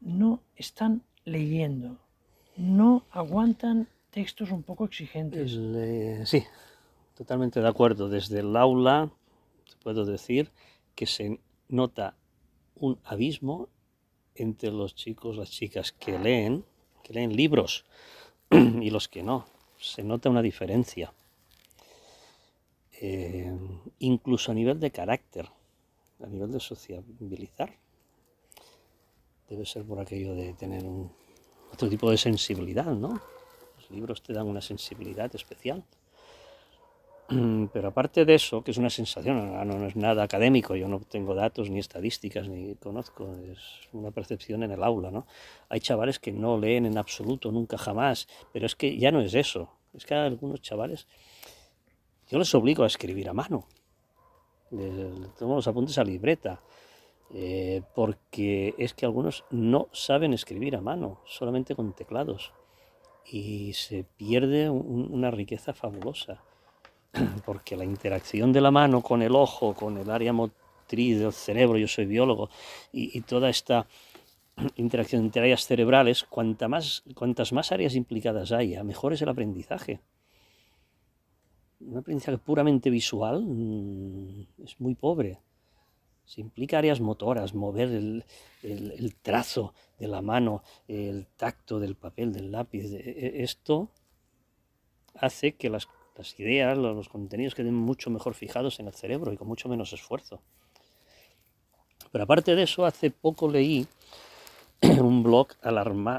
no 0.00 0.40
están 0.56 1.02
leyendo, 1.24 1.98
no 2.56 3.04
aguantan 3.10 3.88
textos 4.10 4.50
un 4.50 4.62
poco 4.62 4.84
exigentes. 4.84 5.56
sí, 6.28 6.44
totalmente 7.16 7.60
de 7.60 7.68
acuerdo. 7.68 8.08
Desde 8.08 8.40
el 8.40 8.56
aula 8.56 9.10
puedo 9.82 10.04
decir 10.04 10.50
que 10.94 11.06
se 11.06 11.40
nota 11.68 12.16
un 12.74 12.98
abismo 13.04 13.68
entre 14.34 14.72
los 14.72 14.94
chicos, 14.94 15.36
las 15.36 15.50
chicas 15.50 15.92
que 15.92 16.18
leen, 16.18 16.64
que 17.02 17.12
leen 17.12 17.34
libros 17.36 17.84
y 18.54 18.90
los 18.90 19.08
que 19.08 19.22
no. 19.22 19.46
Se 19.78 20.02
nota 20.02 20.30
una 20.30 20.42
diferencia. 20.42 21.12
Eh, 23.00 23.52
incluso 23.98 24.52
a 24.52 24.54
nivel 24.54 24.80
de 24.80 24.90
carácter, 24.90 25.48
a 26.22 26.26
nivel 26.26 26.52
de 26.52 26.60
sociabilizar. 26.60 27.74
Debe 29.48 29.66
ser 29.66 29.84
por 29.84 30.00
aquello 30.00 30.34
de 30.34 30.54
tener 30.54 30.84
un, 30.84 31.12
otro 31.72 31.88
tipo 31.88 32.10
de 32.10 32.16
sensibilidad, 32.16 32.94
¿no? 32.94 33.20
Los 33.76 33.90
libros 33.90 34.22
te 34.22 34.32
dan 34.32 34.46
una 34.46 34.62
sensibilidad 34.62 35.34
especial. 35.34 35.84
Pero 37.72 37.88
aparte 37.88 38.24
de 38.24 38.34
eso, 38.34 38.62
que 38.62 38.70
es 38.70 38.76
una 38.76 38.90
sensación, 38.90 39.66
no, 39.66 39.86
es 39.86 39.96
nada 39.96 40.22
académico, 40.22 40.76
yo 40.76 40.88
no 40.88 41.00
tengo 41.00 41.34
datos 41.34 41.70
ni 41.70 41.78
estadísticas 41.78 42.48
ni 42.48 42.74
conozco, 42.74 43.34
es 43.50 43.88
una 43.92 44.10
percepción 44.10 44.62
en 44.62 44.72
el 44.72 44.82
aula, 44.82 45.10
¿no? 45.10 45.26
Hay 45.70 45.80
chavales 45.80 46.18
que 46.18 46.32
no 46.32 46.58
leen 46.58 46.84
en 46.86 46.98
absoluto, 46.98 47.50
nunca 47.50 47.78
jamás, 47.78 48.28
pero 48.52 48.66
es 48.66 48.76
que 48.76 48.98
ya 48.98 49.10
no 49.10 49.20
es 49.20 49.34
eso, 49.34 49.70
es 49.94 50.04
que 50.04 50.14
algunos 50.14 50.60
chavales, 50.60 51.06
yo 52.28 52.38
les 52.38 52.54
obligo 52.54 52.84
a 52.84 52.88
escribir 52.88 53.28
a 53.30 53.32
mano, 53.32 53.66
les, 54.70 55.34
tomo 55.38 55.56
los 55.56 55.66
apuntes 55.66 55.96
a 55.96 56.04
libreta, 56.04 56.60
eh, 57.32 57.80
porque 57.94 58.74
es 58.76 58.92
que 58.92 59.06
algunos 59.06 59.44
no 59.50 59.88
saben 59.92 60.34
escribir 60.34 60.76
a 60.76 60.82
mano, 60.82 61.20
solamente 61.24 61.74
con 61.74 61.94
teclados, 61.94 62.52
y 63.24 63.72
se 63.72 64.04
pierde 64.04 64.68
una 64.68 65.30
riqueza 65.30 65.72
fabulosa 65.72 66.44
porque 67.44 67.76
la 67.76 67.84
interacción 67.84 68.52
de 68.52 68.60
la 68.60 68.70
mano 68.70 69.02
con 69.02 69.22
el 69.22 69.34
ojo, 69.34 69.74
con 69.74 69.98
el 69.98 70.10
área 70.10 70.32
motriz 70.32 71.18
del 71.18 71.32
cerebro, 71.32 71.78
yo 71.78 71.88
soy 71.88 72.06
biólogo, 72.06 72.50
y, 72.92 73.20
toda 73.22 73.48
esta 73.48 73.86
interacción 74.76 75.22
entre 75.22 75.42
áreas 75.42 75.66
cerebrales, 75.66 76.24
cuanta 76.24 76.68
más, 76.68 77.04
cuantas 77.14 77.52
más 77.52 77.72
áreas 77.72 77.94
implicadas 77.94 78.52
haya, 78.52 78.82
mejor 78.84 79.12
es 79.12 79.22
el 79.22 79.28
aprendizaje. 79.28 80.00
Un 81.80 81.98
aprendizaje 81.98 82.38
puramente 82.38 82.90
visual 82.90 83.44
mm, 83.44 84.46
es 84.64 84.80
muy 84.80 84.94
pobre. 84.94 85.40
Se 86.24 86.40
implica 86.40 86.78
áreas 86.78 87.00
motoras, 87.00 87.54
mover 87.54 87.88
el, 87.88 88.24
el, 88.62 89.14
trazo 89.16 89.74
de 89.98 90.08
la 90.08 90.22
mano, 90.22 90.62
el 90.88 91.26
tacto 91.36 91.78
del 91.78 91.96
papel, 91.96 92.32
del 92.32 92.50
lápiz. 92.50 92.84
E, 92.94 92.96
e, 92.96 93.42
esto 93.42 93.90
hace 95.14 95.56
que 95.56 95.68
las 95.68 95.86
las 96.16 96.38
ideas, 96.38 96.78
los 96.78 97.08
contenidos 97.08 97.54
queden 97.54 97.74
mucho 97.74 98.10
mejor 98.10 98.34
fijados 98.34 98.78
en 98.80 98.86
el 98.86 98.94
cerebro 98.94 99.32
y 99.32 99.36
con 99.36 99.48
mucho 99.48 99.68
menos 99.68 99.92
esfuerzo. 99.92 100.40
Pero 102.12 102.24
aparte 102.24 102.54
de 102.54 102.62
eso, 102.62 102.86
hace 102.86 103.10
poco 103.10 103.50
leí 103.50 103.86
un 105.00 105.22
blog 105.22 105.48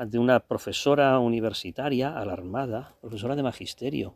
de 0.07 0.19
una 0.19 0.39
profesora 0.41 1.17
universitaria 1.19 2.17
alarmada, 2.17 2.95
profesora 2.99 3.35
de 3.35 3.43
magisterio. 3.43 4.15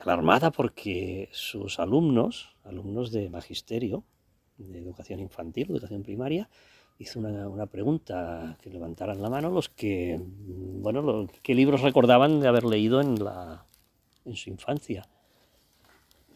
Alarmada 0.00 0.50
porque 0.50 1.28
sus 1.32 1.78
alumnos, 1.78 2.56
alumnos 2.64 3.12
de 3.12 3.30
magisterio, 3.30 4.04
de 4.58 4.80
educación 4.80 5.20
infantil, 5.20 5.70
educación 5.70 6.02
primaria, 6.02 6.48
hizo 6.98 7.18
una, 7.18 7.66
pregunta, 7.66 8.56
que 8.62 8.70
levantaran 8.70 9.20
la 9.20 9.30
mano 9.30 9.50
los 9.50 9.68
que, 9.68 10.20
bueno, 10.20 11.28
qué 11.42 11.54
libros 11.54 11.82
recordaban 11.82 12.40
de 12.40 12.48
haber 12.48 12.64
leído 12.64 13.00
en, 13.00 13.22
la, 13.22 13.66
en 14.24 14.36
su 14.36 14.50
infancia. 14.50 15.08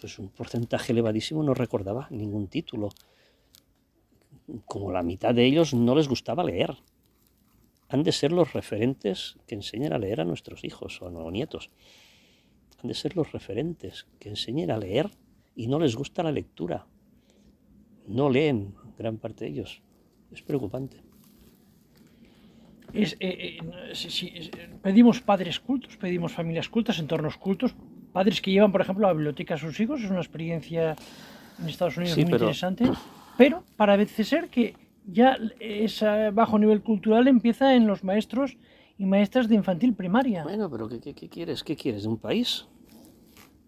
Pues 0.00 0.19
un 0.19 0.29
porcentaje 0.29 0.93
elevadísimo 0.93 1.43
no 1.43 1.55
recordaba 1.55 2.09
ningún 2.11 2.49
título. 2.49 2.91
Como 4.67 4.93
la 4.93 5.03
mitad 5.03 5.35
de 5.35 5.45
ellos 5.45 5.75
no 5.75 5.95
les 5.95 6.09
gustaba 6.09 6.45
leer. 6.45 6.77
Han 7.88 8.03
de 8.03 8.12
ser 8.12 8.33
los 8.33 8.53
referentes 8.53 9.37
que 9.47 9.55
enseñen 9.55 9.93
a 9.93 9.99
leer 9.99 10.21
a 10.21 10.25
nuestros 10.25 10.65
hijos 10.65 11.00
o 11.00 11.11
no, 11.11 11.31
nietos. 11.31 11.71
Han 12.83 12.88
de 12.88 12.95
ser 12.95 13.17
los 13.17 13.33
referentes 13.33 14.07
que 14.19 14.29
enseñen 14.29 14.71
a 14.71 14.79
leer 14.79 15.11
y 15.55 15.69
no 15.69 15.79
les 15.79 15.97
gusta 15.97 16.23
la 16.23 16.33
lectura. 16.33 16.87
No 18.07 18.31
leen 18.31 18.75
gran 18.97 19.19
parte 19.19 19.45
de 19.45 19.50
ellos 19.50 19.83
es 20.32 20.42
preocupante. 20.42 21.00
Es, 22.92 23.16
eh, 23.20 23.58
eh, 23.61 24.70
pedimos 24.82 25.20
padres 25.20 25.61
cultos, 25.61 25.97
pedimos 25.97 26.32
familias 26.32 26.68
cultas, 26.68 26.99
entornos 26.99 27.37
cultos, 27.37 27.75
padres 28.12 28.40
que 28.40 28.50
llevan, 28.50 28.73
por 28.73 28.80
ejemplo, 28.80 29.06
a 29.06 29.11
la 29.11 29.14
biblioteca 29.14 29.54
a 29.54 29.58
sus 29.58 29.78
hijos, 29.80 30.02
es 30.02 30.11
una 30.11 30.20
experiencia 30.20 30.97
en 31.58 31.68
Estados 31.68 31.97
Unidos 31.97 32.16
muy 32.16 32.25
interesante, 32.25 32.85
pero 33.37 33.62
para 33.76 33.97
veces 33.97 34.28
ser 34.28 34.49
que 34.49 34.75
ya 35.06 35.38
ese 35.61 36.30
bajo 36.30 36.58
nivel 36.58 36.82
cultural 36.82 37.28
empieza 37.28 37.75
en 37.75 37.87
los 37.87 38.04
maestros 38.04 38.56
y 38.97 39.06
maestras 39.06 39.49
de 39.49 39.54
infantil 39.54 39.94
primaria. 39.94 40.44
Bueno, 40.44 40.70
pero 40.70 40.88
¿qué, 40.88 41.14
qué, 41.14 41.28
quieres? 41.28 41.62
¿Qué 41.62 41.76
quieres? 41.76 42.02
¿De 42.02 42.08
un 42.08 42.18
país 42.18 42.66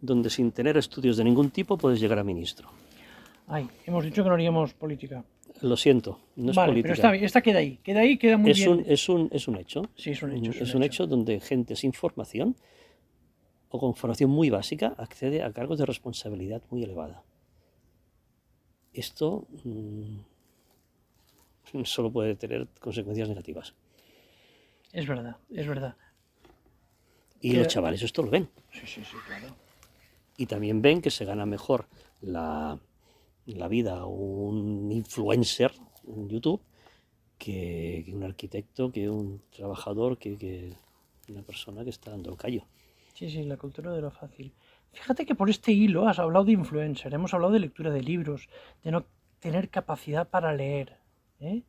donde 0.01 0.31
sin 0.31 0.51
tener 0.51 0.77
estudios 0.77 1.17
de 1.17 1.25
ningún 1.25 1.51
tipo 1.51 1.77
puedes 1.77 2.01
llegar 2.01 2.19
a 2.19 2.25
ministro? 2.25 2.69
Ay, 3.47 3.69
hemos 3.87 4.05
dicho 4.05 4.23
que 4.23 4.29
no 4.29 4.35
haríamos 4.35 4.75
política. 4.75 5.25
Lo 5.63 5.77
siento, 5.77 6.21
no 6.37 6.51
es 6.51 6.57
vale, 6.57 6.73
política. 6.73 6.87
pero 6.87 6.95
está 6.95 7.11
bien, 7.11 7.25
esta 7.25 7.43
queda 7.43 7.59
ahí, 7.59 7.77
queda 7.79 8.01
ahí, 8.01 8.17
queda 8.17 8.39
muy 8.39 8.51
es 8.51 8.59
bien. 8.59 8.71
Un, 8.71 8.85
es, 8.87 9.09
un, 9.09 9.29
es 9.31 9.47
un 9.47 9.57
hecho. 9.57 9.83
Sí, 9.95 10.11
es 10.11 10.23
un 10.23 10.33
hecho. 10.33 10.51
Es, 10.63 10.75
un, 10.75 10.83
hecho. 10.83 11.07
donde 11.07 11.39
gente 11.41 11.77
sin 11.77 11.93
formación 11.93 12.57
o 13.69 13.79
con 13.79 13.95
formación 13.95 14.31
muy 14.31 14.49
básica 14.49 14.95
accede 14.97 15.43
a 15.43 15.53
cargos 15.53 15.79
de 15.79 15.87
responsabilidad 15.87 16.63
muy 16.71 16.83
elevada. 16.83 17.25
Esto 18.95 19.47
mmm, 19.65 20.21
solo 21.85 22.11
puede 22.11 22.37
tener 22.37 22.67
consecuencias 22.81 23.29
negativas. 23.29 23.75
Es 24.93 25.07
verdad, 25.07 25.37
es 25.55 25.69
verdad. 25.69 25.95
Y 27.41 27.53
los 27.53 27.69
chavales 27.69 28.03
esto 28.03 28.23
lo 28.23 28.31
ven. 28.31 28.49
Sí, 28.73 28.87
sí, 28.87 29.05
sí, 29.05 29.17
claro. 29.27 29.55
Y 30.37 30.47
también 30.47 30.81
ven 30.83 31.03
que 31.03 31.11
se 31.11 31.25
gana 31.25 31.47
mejor 31.47 31.87
la, 32.23 32.79
la 33.47 33.69
vida 33.69 34.05
un 34.07 34.91
influencer 34.93 35.73
en 36.07 36.29
YouTube 36.29 36.61
que, 37.39 38.03
que, 38.07 38.15
un 38.15 38.23
arquitecto, 38.23 38.93
que 38.93 39.09
un 39.09 39.43
trabajador, 39.51 40.19
que, 40.19 40.37
que 40.37 40.75
una 41.29 41.43
persona 41.43 41.85
que 41.85 41.91
está 41.91 42.11
dando 42.11 42.31
el 42.31 42.37
callo. 42.37 42.65
Sí, 43.15 43.31
sí, 43.31 43.45
la 43.45 43.57
cultura 43.57 43.93
de 43.93 44.01
lo 44.01 44.11
fácil. 44.11 44.53
Fíjate 44.93 45.25
que 45.25 45.35
por 45.35 45.51
este 45.51 45.73
hilo 45.73 46.09
has 46.09 46.19
hablado 46.19 46.45
de 46.45 46.53
influencer, 46.53 47.15
hemos 47.15 47.33
hablado 47.33 47.53
de 47.53 47.61
lectura 47.61 47.91
de 47.91 48.03
libros, 48.03 48.49
de 48.83 48.91
no 48.91 49.05
tener 49.39 49.71
capacidad 49.71 50.29
para 50.29 50.53
leer, 50.53 50.97
¿eh? 51.41 51.63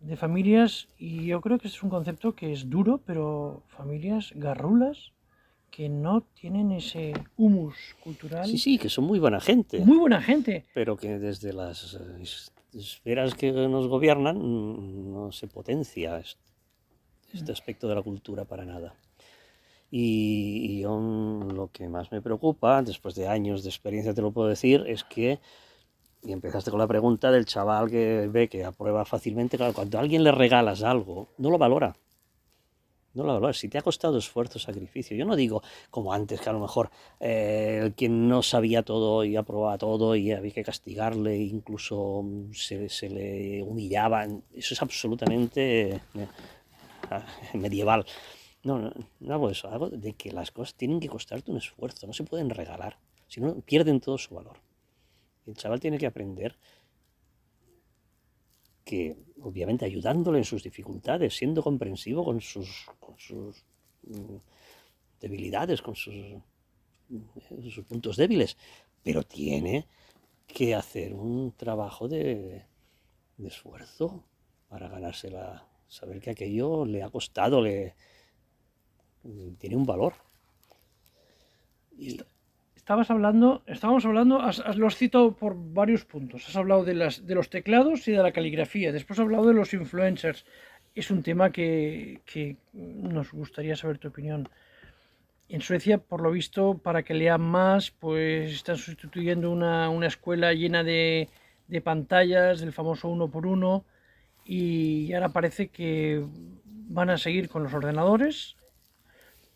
de 0.00 0.16
familias, 0.16 0.88
y 0.98 1.26
yo 1.26 1.40
creo 1.40 1.58
que 1.58 1.68
es 1.68 1.82
un 1.82 1.90
concepto 1.90 2.34
que 2.34 2.52
es 2.52 2.68
duro, 2.68 3.00
pero 3.04 3.62
familias 3.68 4.32
garrulas 4.36 5.12
que 5.70 5.88
no 5.88 6.22
tienen 6.22 6.72
ese 6.72 7.12
humus 7.36 7.74
cultural. 8.02 8.46
Sí, 8.46 8.58
sí, 8.58 8.78
que 8.78 8.88
son 8.88 9.04
muy 9.04 9.18
buena 9.18 9.40
gente. 9.40 9.80
Muy 9.80 9.98
buena 9.98 10.22
gente. 10.22 10.64
Pero 10.74 10.96
que 10.96 11.18
desde 11.18 11.52
las 11.52 11.98
esferas 12.72 13.34
que 13.34 13.52
nos 13.52 13.88
gobiernan 13.88 15.12
no 15.12 15.32
se 15.32 15.46
potencia 15.46 16.22
este 17.32 17.52
aspecto 17.52 17.88
de 17.88 17.94
la 17.94 18.02
cultura 18.02 18.44
para 18.44 18.64
nada. 18.64 18.94
Y, 19.90 20.66
y 20.68 20.80
yo, 20.80 20.98
lo 20.98 21.70
que 21.72 21.88
más 21.88 22.10
me 22.10 22.20
preocupa, 22.20 22.82
después 22.82 23.14
de 23.14 23.28
años 23.28 23.62
de 23.62 23.70
experiencia 23.70 24.14
te 24.14 24.22
lo 24.22 24.32
puedo 24.32 24.48
decir, 24.48 24.84
es 24.86 25.04
que, 25.04 25.38
y 26.22 26.32
empezaste 26.32 26.70
con 26.70 26.80
la 26.80 26.88
pregunta 26.88 27.30
del 27.30 27.46
chaval 27.46 27.88
que 27.88 28.28
ve 28.30 28.48
que 28.48 28.64
aprueba 28.64 29.04
fácilmente, 29.04 29.56
claro, 29.56 29.72
cuando 29.74 29.98
a 29.98 30.00
alguien 30.00 30.24
le 30.24 30.32
regalas 30.32 30.82
algo, 30.82 31.28
no 31.38 31.50
lo 31.50 31.58
valora. 31.58 31.94
No 33.16 33.24
lo 33.24 33.32
valora. 33.32 33.54
Si 33.54 33.68
te 33.68 33.78
ha 33.78 33.82
costado 33.82 34.18
esfuerzo, 34.18 34.58
sacrificio. 34.58 35.16
Yo 35.16 35.24
no 35.24 35.34
digo 35.36 35.62
como 35.90 36.12
antes, 36.12 36.38
que 36.38 36.50
a 36.50 36.52
lo 36.52 36.60
mejor 36.60 36.90
eh, 37.18 37.80
el 37.82 37.94
quien 37.94 38.28
no 38.28 38.42
sabía 38.42 38.82
todo 38.82 39.24
y 39.24 39.36
aprobaba 39.36 39.78
todo 39.78 40.14
y 40.14 40.32
había 40.32 40.52
que 40.52 40.62
castigarle, 40.62 41.36
incluso 41.38 42.24
se, 42.52 42.90
se 42.90 43.08
le 43.08 43.62
humillaba. 43.62 44.24
Eso 44.54 44.74
es 44.74 44.82
absolutamente 44.82 45.94
eh, 45.94 46.00
medieval. 47.54 48.04
No, 48.62 48.78
no, 48.78 48.92
no 49.20 49.34
hago 49.34 49.48
eso, 49.48 49.68
hago 49.68 49.88
de 49.88 50.12
que 50.12 50.32
las 50.32 50.50
cosas 50.50 50.74
tienen 50.74 51.00
que 51.00 51.08
costarte 51.08 51.50
un 51.50 51.56
esfuerzo, 51.56 52.06
no 52.06 52.12
se 52.12 52.24
pueden 52.24 52.50
regalar, 52.50 52.98
si 53.28 53.40
no 53.40 53.54
pierden 53.60 54.00
todo 54.00 54.18
su 54.18 54.34
valor. 54.34 54.56
El 55.46 55.54
chaval 55.54 55.78
tiene 55.78 55.98
que 55.98 56.06
aprender 56.06 56.56
que, 58.86 59.16
obviamente, 59.42 59.84
ayudándole 59.84 60.38
en 60.38 60.44
sus 60.44 60.62
dificultades, 60.62 61.36
siendo 61.36 61.60
comprensivo 61.60 62.24
con 62.24 62.40
sus, 62.40 62.86
con 63.00 63.18
sus 63.18 63.64
mm, 64.04 64.36
debilidades, 65.20 65.82
con 65.82 65.96
sus, 65.96 66.14
sus, 67.68 67.84
puntos 67.84 68.16
débiles, 68.16 68.56
pero 69.02 69.24
tiene 69.24 69.88
que 70.46 70.76
hacer 70.76 71.14
un 71.14 71.52
trabajo 71.56 72.06
de, 72.06 72.64
de 73.36 73.48
esfuerzo 73.48 74.22
para 74.68 74.88
ganársela, 74.88 75.68
saber 75.88 76.20
que 76.20 76.30
aquello 76.30 76.84
le 76.84 77.02
ha 77.02 77.10
costado, 77.10 77.60
le, 77.60 77.96
tiene 79.58 79.74
un 79.74 79.84
valor. 79.84 80.14
Y... 81.98 82.18
Estabas 82.86 83.10
hablando, 83.10 83.64
estábamos 83.66 84.04
hablando, 84.04 84.40
has, 84.40 84.60
has, 84.60 84.76
lo 84.76 84.86
has 84.86 84.94
citado 84.94 85.32
por 85.32 85.56
varios 85.56 86.04
puntos. 86.04 86.48
Has 86.48 86.54
hablado 86.54 86.84
de, 86.84 86.94
las, 86.94 87.26
de 87.26 87.34
los 87.34 87.50
teclados 87.50 88.06
y 88.06 88.12
de 88.12 88.22
la 88.22 88.30
caligrafía. 88.30 88.92
Después 88.92 89.18
has 89.18 89.24
hablado 89.24 89.48
de 89.48 89.54
los 89.54 89.74
influencers. 89.74 90.44
Es 90.94 91.10
un 91.10 91.24
tema 91.24 91.50
que, 91.50 92.20
nos 92.72 93.32
gustaría 93.32 93.74
saber 93.74 93.98
tu 93.98 94.06
opinión. 94.06 94.48
En 95.48 95.62
Suecia, 95.62 95.98
por 95.98 96.20
lo 96.20 96.30
visto, 96.30 96.78
para 96.78 97.02
que 97.02 97.14
lean 97.14 97.40
más, 97.40 97.90
pues 97.90 98.52
están 98.52 98.76
sustituyendo 98.76 99.50
una, 99.50 99.90
escuela 100.06 100.54
llena 100.54 100.84
de, 100.84 101.28
de 101.66 101.80
pantallas, 101.80 102.60
del 102.60 102.72
famoso 102.72 103.08
uno 103.08 103.28
por 103.28 103.48
uno, 103.48 103.84
y 104.44 105.12
ahora 105.12 105.30
parece 105.30 105.70
que 105.70 106.24
van 106.64 107.10
a 107.10 107.18
seguir 107.18 107.48
con 107.48 107.64
los 107.64 107.74
ordenadores, 107.74 108.54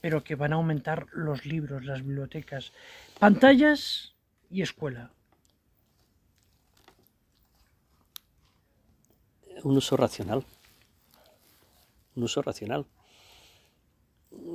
pero 0.00 0.24
que 0.24 0.34
van 0.34 0.52
a 0.52 0.56
aumentar 0.56 1.06
los 1.12 1.46
libros, 1.46 1.84
las 1.84 2.02
bibliotecas, 2.02 2.72
pantallas 3.20 4.14
y 4.50 4.62
escuela. 4.62 5.12
Un 9.62 9.76
uso 9.76 9.96
racional. 9.96 10.42
Un 12.16 12.22
uso 12.22 12.40
racional. 12.40 12.86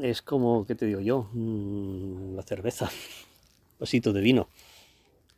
Es 0.02 0.24
como, 0.24 0.66
¿qué 0.66 0.74
te 0.74 0.88
digo 0.88 1.00
yo? 1.00 1.30
La 2.36 2.42
cerveza, 2.42 2.90
vasito 3.80 4.12
de 4.12 4.22
vino, 4.22 4.50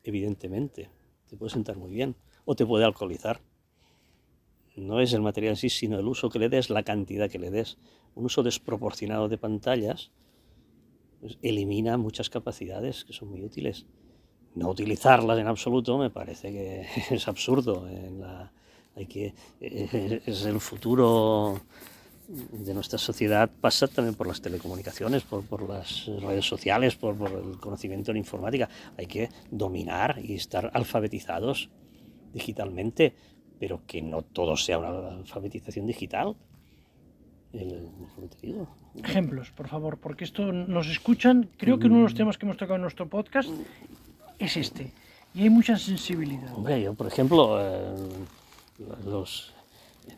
evidentemente. 0.04 0.90
Te 1.30 1.36
puede 1.36 1.52
sentar 1.52 1.76
muy 1.76 1.92
bien 1.92 2.16
o 2.46 2.56
te 2.56 2.66
puede 2.66 2.86
alcoholizar. 2.86 3.42
No 4.78 5.02
es 5.02 5.12
el 5.12 5.22
material 5.22 5.52
en 5.52 5.58
sí, 5.58 5.70
sino 5.70 6.00
el 6.00 6.08
uso 6.08 6.30
que 6.30 6.40
le 6.40 6.48
des, 6.48 6.70
la 6.70 6.84
cantidad 6.84 7.30
que 7.30 7.40
le 7.40 7.52
des 7.52 7.78
un 8.16 8.26
uso 8.26 8.42
desproporcionado 8.42 9.28
de 9.28 9.38
pantallas 9.38 10.12
elimina 11.42 11.98
muchas 11.98 12.30
capacidades 12.30 13.06
que 13.06 13.14
son 13.14 13.30
muy 13.30 13.44
útiles. 13.44 13.86
No 14.56 14.70
utilizarlas 14.70 15.38
en 15.40 15.48
absoluto 15.48 15.98
me 15.98 16.10
parece 16.10 16.52
que 16.52 16.86
es 17.16 17.28
absurdo. 17.28 17.88
En 17.88 18.24
hay 18.96 19.06
que, 19.06 19.36
es 19.60 20.46
el 20.46 20.60
futuro 20.60 21.62
de 22.28 22.74
nuestra 22.74 22.98
sociedad 22.98 23.50
pasa 23.62 23.88
también 23.88 24.16
por 24.16 24.28
las 24.28 24.42
telecomunicaciones, 24.42 25.24
por, 25.24 25.44
por 25.44 25.70
las 25.70 26.08
redes 26.08 26.46
sociales, 26.46 26.96
por, 26.96 27.16
por, 27.16 27.32
el 27.32 27.60
conocimiento 27.60 28.08
de 28.08 28.14
la 28.14 28.20
informática. 28.20 28.68
Hay 28.98 29.06
que 29.06 29.30
dominar 29.52 30.20
y 30.24 30.34
estar 30.34 30.72
alfabetizados 30.74 31.70
digitalmente, 32.34 33.14
pero 33.60 33.82
que 33.86 34.02
no 34.02 34.24
todo 34.24 34.58
sea 34.58 34.80
una 34.80 35.10
alfabetización 35.10 35.86
digital. 35.86 36.36
El, 37.58 37.90
digo. 38.42 38.68
Ejemplos, 38.96 39.52
por 39.52 39.68
favor, 39.68 39.98
porque 39.98 40.24
esto 40.24 40.52
nos 40.52 40.88
escuchan. 40.88 41.50
Creo 41.58 41.80
que 41.80 41.88
uno 41.88 41.98
de 41.98 42.04
los 42.04 42.16
temas 42.16 42.38
que 42.38 42.46
hemos 42.46 42.58
tocado 42.58 42.76
en 42.76 42.82
nuestro 42.82 43.08
podcast 43.08 43.50
es 44.40 44.58
este. 44.58 44.92
Y 45.34 45.44
hay 45.44 45.50
mucha 45.50 45.78
sensibilidad. 45.78 46.54
Hombre, 46.56 46.82
yo, 46.82 46.94
por 46.94 47.08
ejemplo, 47.08 47.58
eh, 47.60 47.96
los, 49.06 49.54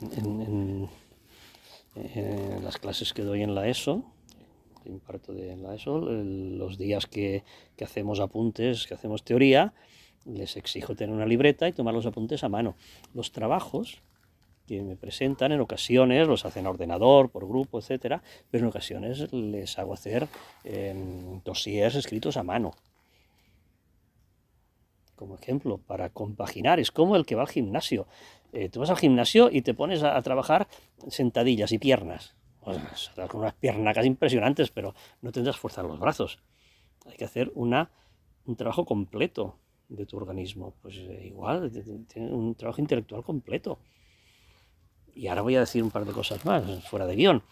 en, 0.02 0.42
en, 0.42 0.90
en, 1.96 2.64
las 2.64 2.78
clases 2.78 3.14
que 3.14 3.24
doy 3.24 3.44
en 3.44 3.56
la 3.56 3.68
ESO, 3.68 4.04
que 4.84 4.90
imparto 4.90 5.34
de 5.34 5.52
en 5.52 5.64
la 5.64 5.76
ESO, 5.76 6.00
los 6.00 6.78
días 6.78 7.06
que, 7.06 7.44
que 7.76 7.84
hacemos 7.84 8.20
apuntes, 8.20 8.88
que 8.88 8.94
hacemos 8.94 9.24
teoría, 9.24 9.74
les 10.26 10.58
exijo 10.58 10.96
tener 10.96 11.16
una 11.16 11.26
libreta 11.26 11.68
y 11.68 11.74
tomar 11.74 11.94
los 11.94 12.06
apuntes 12.06 12.44
a 12.44 12.50
mano. 12.50 12.76
Los 13.14 13.32
trabajos 13.32 14.02
que 14.70 14.84
me 14.84 14.96
presentan 14.96 15.52
en 15.52 15.62
ocasiones 15.62 16.28
los 16.28 16.46
hacen 16.46 16.68
a 16.68 16.70
ordenador, 16.70 17.32
por 17.32 17.48
grupo, 17.48 17.80
etcétera, 17.80 18.22
pero 18.52 18.66
en 18.66 18.70
ocasiones 18.70 19.34
les 19.34 19.80
hago 19.80 19.96
hacer 19.96 20.28
eh, 20.64 20.94
dossiers 21.44 21.96
escritos 21.96 22.38
a 22.38 22.44
mano. 22.44 22.74
Como 25.16 25.34
ejemplo, 25.34 25.80
para 25.80 26.12
compaginar, 26.12 26.80
es 26.80 26.92
como 26.92 27.16
el 27.16 27.26
que 27.26 27.34
va 27.34 27.42
al 27.42 27.48
gimnasio. 27.48 28.06
Eh, 28.54 28.70
tú 28.70 28.80
vas 28.80 28.92
al 28.92 28.98
gimnasio 28.98 29.50
y 29.52 29.64
te 29.64 29.74
pones 29.74 30.04
a, 30.04 30.16
a 30.16 30.22
trabajar 30.22 30.68
sentadillas 31.08 31.72
y 31.72 31.80
piernas. 31.80 32.36
O 32.62 32.72
con 33.28 33.42
unas 33.42 33.56
piernacas 33.56 34.06
impresionantes, 34.06 34.70
pero 34.70 34.94
no 35.24 35.32
tendrás 35.32 35.58
fuerza 35.58 35.82
en 35.82 35.88
los 35.88 36.00
brazos. 36.00 36.38
Hay 37.08 37.18
que 37.18 37.26
hacer 37.26 37.52
una, 37.56 37.90
un 38.46 38.56
trabajo 38.56 38.86
completo 38.86 39.58
de 39.88 40.06
tu 40.06 40.16
organismo. 40.18 40.76
Pues 40.84 40.96
eh, 40.98 41.26
igual, 41.26 41.72
tiene 42.08 42.32
un 42.32 42.54
trabajo 42.54 42.82
intelectual 42.82 43.24
completo. 43.24 43.80
Y 45.16 45.28
ahora 45.28 45.42
voy 45.42 45.56
a 45.56 45.62
decir 45.62 45.84
un 45.84 45.92
par 45.92 46.06
de 46.06 46.14
cosas 46.14 46.46
más, 46.46 46.64
fuera 46.86 47.06
de 47.06 47.16
guion. 47.16 47.44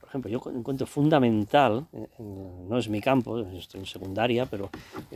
Por 0.00 0.08
ejemplo, 0.08 0.30
yo 0.30 0.42
encuentro 0.50 0.86
fundamental, 0.86 1.86
no 2.18 2.78
es 2.78 2.88
mi 2.88 3.00
campo, 3.00 3.38
estoy 3.38 3.80
en 3.80 3.86
secundaria, 3.86 4.46
pero 4.46 4.70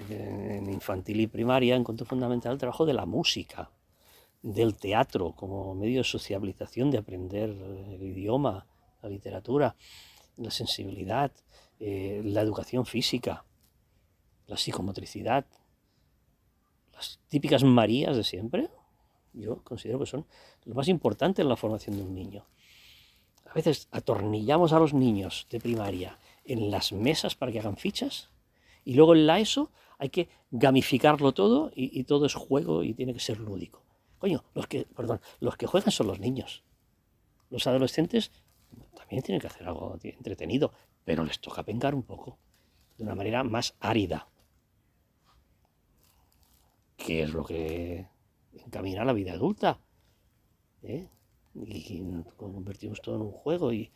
en 0.09 0.71
infantil 0.73 1.21
y 1.21 1.27
primaria 1.27 1.75
encuentro 1.75 2.07
fundamental 2.07 2.53
el 2.53 2.59
trabajo 2.59 2.87
de 2.87 2.95
la 2.95 3.07
música. 3.07 3.71
del 4.45 4.77
teatro 4.77 5.33
como 5.33 5.75
medio 5.75 5.99
de 6.01 6.05
sociabilización, 6.05 6.91
de 6.91 6.99
aprender 6.99 7.49
el 7.49 8.03
idioma, 8.03 8.67
la 9.03 9.09
literatura, 9.09 9.75
la 10.37 10.51
sensibilidad, 10.51 11.33
eh, 11.81 12.21
la 12.25 12.43
educación 12.43 12.85
física, 12.85 13.45
la 14.47 14.59
psicomotricidad, 14.59 15.47
las 16.93 17.19
típicas 17.29 17.65
Marías 17.65 18.17
de 18.17 18.25
siempre, 18.25 18.69
yo 19.35 19.63
considero 19.63 19.99
que 19.99 20.07
son 20.07 20.27
lo 20.65 20.75
más 20.75 20.89
importante 20.89 21.43
en 21.43 21.49
la 21.49 21.57
formación 21.57 21.97
de 21.97 22.03
un 22.03 22.15
niño. 22.15 22.47
A 23.47 23.55
veces 23.55 23.89
atornillamos 23.91 24.73
a 24.73 24.79
los 24.79 24.95
niños 24.95 25.47
de 25.51 25.61
primaria 25.61 26.19
en 26.45 26.71
las 26.71 26.93
mesas 26.93 27.35
para 27.35 27.53
que 27.53 27.61
hagan 27.61 27.77
fichas 27.77 28.31
y 28.85 28.95
luego 28.95 29.15
en 29.15 29.27
la 29.27 29.41
ESO 29.41 29.71
hay 29.99 30.09
que 30.09 30.29
gamificarlo 30.51 31.33
todo 31.33 31.71
y, 31.75 31.99
y 31.99 32.05
todo 32.05 32.27
es 32.27 32.35
juego 32.35 32.83
y 32.83 32.95
tiene 32.95 33.15
que 33.15 33.21
ser 33.21 33.39
lúdico. 33.39 33.83
Coño, 34.19 34.45
los 34.55 34.67
que, 34.67 34.87
perdón, 34.87 35.21
los 35.41 35.57
que 35.57 35.67
juegan 35.67 35.93
son 35.93 36.07
los 36.07 36.19
niños. 36.19 36.63
Los 37.51 37.67
adolescentes 37.67 38.33
también 38.95 39.23
tienen 39.23 39.41
que 39.41 39.47
hacer 39.47 39.67
algo 39.67 39.99
entretenido, 40.03 40.73
pero 41.05 41.25
les 41.25 41.41
toca 41.41 41.63
pengar 41.63 41.95
un 41.95 42.03
poco, 42.03 42.39
de 42.97 43.05
una 43.05 43.15
manera 43.15 43.45
más 43.45 43.75
árida. 43.81 44.29
¿Qué 46.97 47.23
es 47.23 47.33
lo 47.33 47.45
que 47.45 48.07
encamina 48.59 49.03
a 49.03 49.05
la 49.05 49.13
vida 49.13 49.33
adulta? 49.33 49.81
¿Eh? 50.83 51.09
Y 51.55 52.03
convertimos 52.37 53.01
todo 53.01 53.17
en 53.17 53.23
un 53.23 53.33
juego 53.33 53.73
y 53.73 53.91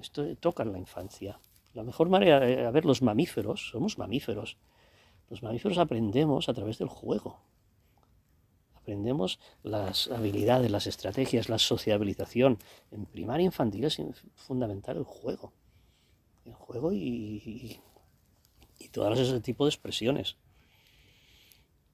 esto 0.00 0.36
toca 0.36 0.62
en 0.62 0.72
la 0.72 0.78
infancia. 0.78 1.38
La 1.72 1.82
mejor 1.82 2.08
manera, 2.08 2.68
a 2.68 2.70
ver, 2.70 2.84
los 2.84 3.02
mamíferos, 3.02 3.68
somos 3.70 3.98
mamíferos. 3.98 4.56
Los 5.28 5.42
mamíferos 5.42 5.78
aprendemos 5.78 6.48
a 6.48 6.54
través 6.54 6.78
del 6.78 6.88
juego. 6.88 7.40
Aprendemos 8.74 9.40
las 9.62 10.08
habilidades, 10.08 10.70
las 10.70 10.86
estrategias, 10.86 11.48
la 11.48 11.58
sociabilización. 11.58 12.58
En 12.90 13.06
primaria 13.06 13.46
infantil 13.46 13.84
es 13.84 14.00
fundamental 14.34 14.98
el 14.98 15.04
juego. 15.04 15.52
El 16.44 16.54
juego 16.54 16.92
y, 16.92 17.80
y, 18.78 18.88
todas 18.90 19.18
ese 19.18 19.40
tipo 19.40 19.64
de 19.64 19.70
expresiones. 19.70 20.36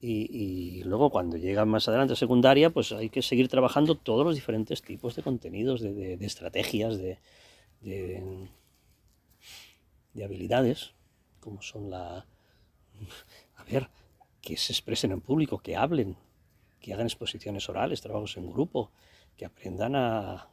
Y, 0.03 0.81
luego 0.83 1.11
cuando 1.11 1.37
llegan 1.37 1.69
más 1.69 1.87
adelante 1.87 2.13
a 2.13 2.15
secundaria, 2.15 2.71
pues 2.71 2.91
hay 2.91 3.09
que 3.09 3.21
seguir 3.21 3.47
trabajando 3.49 3.93
todos 3.95 4.25
los 4.25 4.33
diferentes 4.33 4.81
tipos 4.81 5.15
de 5.15 5.21
contenidos, 5.21 5.79
de, 5.79 6.17
estrategias, 6.21 6.97
de, 6.97 7.19
de, 7.81 8.47
habilidades, 10.23 10.93
como 11.39 11.61
son 11.61 11.91
la... 11.91 12.25
A 13.57 13.63
ver, 13.63 13.89
que 14.41 14.57
se 14.57 14.73
expresen 14.73 15.11
en 15.11 15.21
público, 15.21 15.59
que 15.59 15.75
hablen, 15.75 16.15
que 16.79 16.93
hagan 16.93 17.05
exposiciones 17.05 17.69
orales, 17.69 18.01
trabajos 18.01 18.37
en 18.37 18.51
grupo, 18.51 18.89
que 19.37 19.45
aprendan 19.45 19.95
a, 19.95 20.47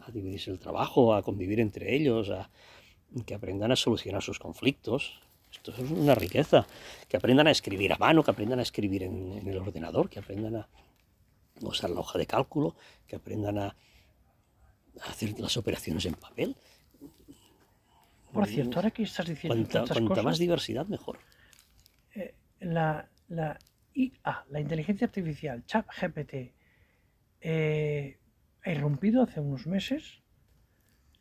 a 0.00 0.10
dividirse 0.12 0.50
el 0.50 0.58
trabajo, 0.58 1.14
a 1.14 1.22
convivir 1.22 1.60
entre 1.60 1.94
ellos, 1.94 2.30
a, 2.30 2.50
que 3.26 3.34
aprendan 3.34 3.72
a 3.72 3.76
solucionar 3.76 4.22
sus 4.22 4.38
conflictos. 4.38 5.20
Esto 5.52 5.72
es 5.72 5.78
una 5.90 6.14
riqueza. 6.14 6.66
Que 7.08 7.16
aprendan 7.16 7.46
a 7.46 7.50
escribir 7.50 7.92
a 7.92 7.98
mano, 7.98 8.22
que 8.22 8.30
aprendan 8.30 8.58
a 8.58 8.62
escribir 8.62 9.02
en, 9.02 9.46
el 9.46 9.58
ordenador, 9.58 10.08
que 10.08 10.18
aprendan 10.18 10.56
a 10.56 10.68
usar 11.62 11.90
la 11.90 12.00
hoja 12.00 12.18
de 12.18 12.26
cálculo, 12.26 12.76
que 13.06 13.16
aprendan 13.16 13.58
a, 13.58 13.76
hacer 15.02 15.38
las 15.38 15.56
operaciones 15.56 16.04
en 16.06 16.14
papel. 16.14 16.56
Por 18.32 18.46
cierto, 18.46 18.78
ahora 18.78 18.90
que 18.90 19.04
estás 19.04 19.26
diciendo 19.26 19.68
cuanta, 19.70 19.94
cuanta 19.94 20.22
más 20.22 20.38
diversidad, 20.38 20.86
mejor. 20.86 21.18
Eh, 22.14 22.34
la, 22.60 23.08
la 23.28 23.58
IA, 23.94 24.44
la 24.50 24.60
inteligencia 24.60 25.06
artificial, 25.06 25.64
ChatGPT, 25.64 26.52
eh, 27.40 28.18
ha 28.64 28.70
irrumpido 28.70 29.22
hace 29.22 29.40
unos 29.40 29.66
meses 29.66 30.20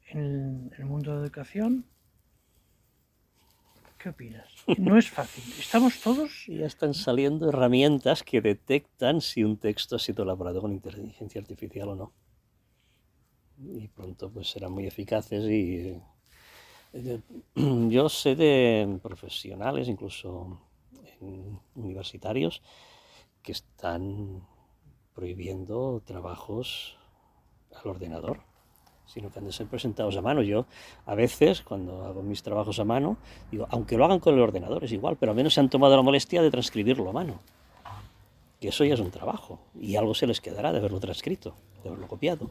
en 0.10 0.72
el 0.78 0.86
mundo 0.86 1.12
de 1.12 1.18
la 1.18 1.24
educación. 1.24 1.86
¿Qué 3.98 4.10
opinas? 4.10 4.48
No 4.78 4.98
es 4.98 5.10
fácil. 5.10 5.44
Estamos 5.60 6.00
todos... 6.02 6.46
Ya 6.48 6.66
están 6.66 6.94
saliendo 6.94 7.50
herramientas 7.50 8.22
que 8.22 8.42
detectan 8.42 9.22
si 9.22 9.44
un 9.44 9.58
texto 9.58 9.96
ha 9.96 10.00
sido 10.00 10.24
elaborado 10.24 10.62
con 10.62 10.72
inteligencia 10.72 11.42
artificial 11.42 11.90
o 11.90 11.96
no. 11.96 12.14
Y 13.60 13.88
pronto 13.88 14.30
pues 14.30 14.50
serán 14.50 14.72
muy 14.72 14.86
eficaces 14.86 15.46
y... 15.46 16.00
Eh, 16.94 17.22
yo 17.90 18.10
sé 18.10 18.36
de 18.36 19.00
profesionales, 19.02 19.88
incluso 19.88 20.62
universitarios, 21.76 22.62
que 23.42 23.54
están 23.54 24.46
prohibiendo 25.16 26.04
trabajos 26.06 26.98
al 27.74 27.88
ordenador 27.90 28.47
sino 29.08 29.32
que 29.32 29.40
han 29.40 29.46
de 29.46 29.52
ser 29.52 29.68
presentados 29.68 30.16
a 30.18 30.22
mano. 30.22 30.44
Yo 30.44 30.66
a 31.06 31.16
veces, 31.16 31.62
cuando 31.62 32.06
hago 32.06 32.22
mis 32.22 32.44
trabajos 32.44 32.80
a 32.80 32.84
mano, 32.84 33.18
digo, 33.52 33.68
aunque 33.72 33.98
lo 33.98 34.06
hagan 34.06 34.20
con 34.20 34.36
el 34.36 34.42
ordenador, 34.42 34.84
es 34.84 34.92
igual, 34.92 35.18
pero 35.20 35.32
al 35.32 35.36
menos 35.36 35.54
se 35.54 35.60
han 35.60 35.70
tomado 35.70 35.96
la 35.96 36.02
molestia 36.02 36.42
de 36.42 36.52
transcribirlo 36.52 37.10
a 37.10 37.14
mano. 37.14 37.40
Que 38.60 38.70
eso 38.70 38.84
ya 38.84 38.96
es 38.96 39.00
un 39.00 39.12
trabajo, 39.12 39.60
y 39.80 39.96
algo 39.96 40.14
se 40.14 40.28
les 40.28 40.42
quedará 40.42 40.72
de 40.72 40.80
haberlo 40.80 41.00
transcrito, 41.00 41.56
de 41.84 41.90
haberlo 41.90 42.08
copiado. 42.08 42.50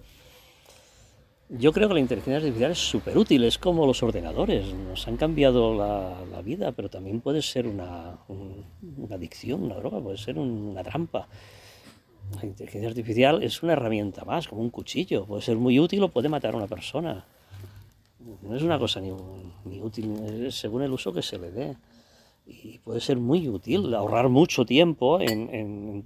Yo 1.48 1.72
creo 1.72 1.86
que 1.86 1.94
la 1.94 2.00
inteligencia 2.00 2.38
artificial 2.38 2.72
es 2.72 2.78
súper 2.78 3.16
útil, 3.16 3.44
es 3.44 3.56
como 3.56 3.86
los 3.86 4.02
ordenadores, 4.02 4.74
nos 4.74 5.06
han 5.06 5.16
cambiado 5.16 5.74
la, 5.76 6.42
vida, 6.42 6.72
pero 6.72 6.88
también 6.88 7.20
puede 7.20 7.42
ser 7.42 7.66
una 7.66 8.18
adicción, 9.10 9.62
una 9.62 9.76
droga, 9.76 10.00
puede 10.00 10.16
ser 10.16 10.38
una 10.38 10.82
trampa. 10.82 11.28
La 12.34 12.44
inteligencia 12.44 12.88
artificial 12.88 13.42
es 13.42 13.62
una 13.62 13.72
herramienta 13.74 14.24
más, 14.24 14.48
como 14.48 14.60
un 14.60 14.70
cuchillo. 14.70 15.24
Puede 15.24 15.42
ser 15.42 15.56
muy 15.56 15.78
útil 15.78 16.02
o 16.02 16.08
puede 16.08 16.28
matar 16.28 16.54
a 16.54 16.56
una 16.58 16.66
persona. 16.66 17.24
No 18.42 18.56
es 18.56 18.62
una 18.62 18.78
cosa 18.78 19.00
ni, 19.00 19.12
útil, 19.80 20.50
según 20.50 20.82
el 20.82 20.92
uso 20.92 21.12
que 21.12 21.22
se 21.22 21.38
le 21.38 21.50
dé. 21.50 21.76
Y 22.46 22.78
puede 22.78 23.00
ser 23.00 23.16
muy 23.16 23.48
útil, 23.48 23.94
ahorrar 23.94 24.28
mucho 24.28 24.64
tiempo 24.64 25.20
en, 25.20 26.04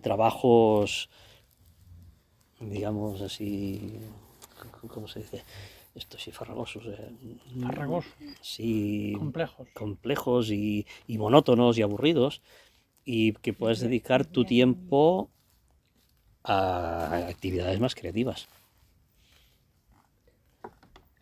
trabajos, 0.00 1.10
digamos 2.58 3.20
así, 3.20 4.00
¿cómo 4.88 5.06
se 5.06 5.20
dice? 5.20 5.44
Estos 5.94 6.22
sí, 6.22 6.32
farragosos. 6.32 6.86
Eh, 6.86 7.10
farragosos. 7.62 8.12
Sí. 8.40 9.14
Complejos. 9.16 9.68
Complejos 9.74 10.50
y, 10.50 10.86
y 11.06 11.18
monótonos 11.18 11.78
y 11.78 11.82
aburridos 11.82 12.42
y 13.04 13.32
que 13.32 13.52
puedas 13.52 13.80
dedicar 13.80 14.24
tu 14.24 14.44
tiempo 14.44 15.30
a 16.42 17.26
actividades 17.28 17.80
más 17.80 17.94
creativas. 17.94 18.48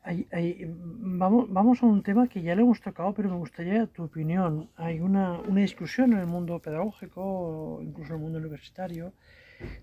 vamos, 0.04 1.82
a 1.82 1.86
un 1.86 2.02
tema 2.02 2.26
que 2.26 2.42
ya 2.42 2.54
le 2.56 2.62
hemos 2.62 2.80
tocado, 2.80 3.14
pero 3.14 3.30
me 3.30 3.36
gustaría 3.36 3.86
tu 3.86 4.04
opinión. 4.04 4.68
Hay 4.76 5.00
una, 5.00 5.40
una 5.40 5.60
discusión 5.60 6.12
en 6.12 6.18
el 6.18 6.26
mundo 6.26 6.58
pedagógico, 6.58 7.80
incluso 7.82 8.10
en 8.10 8.16
el 8.16 8.22
mundo 8.22 8.38
universitario, 8.38 9.12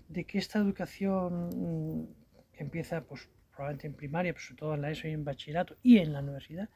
de 0.08 0.24
que 0.24 0.38
esta 0.38 0.58
educación 0.58 2.08
que 2.52 2.62
empieza 2.62 3.02
pues, 3.02 3.28
probablemente 3.50 3.86
en 3.86 3.94
primaria, 3.94 4.32
pero 4.34 4.44
sobre 4.44 4.58
todo 4.58 4.74
en 4.74 4.82
la 4.82 4.90
ESO 4.90 5.08
y 5.08 5.12
en 5.12 5.24
bachillerato 5.24 5.76
y 5.82 5.98
en 5.98 6.12
la 6.12 6.20
universidad, 6.20 6.68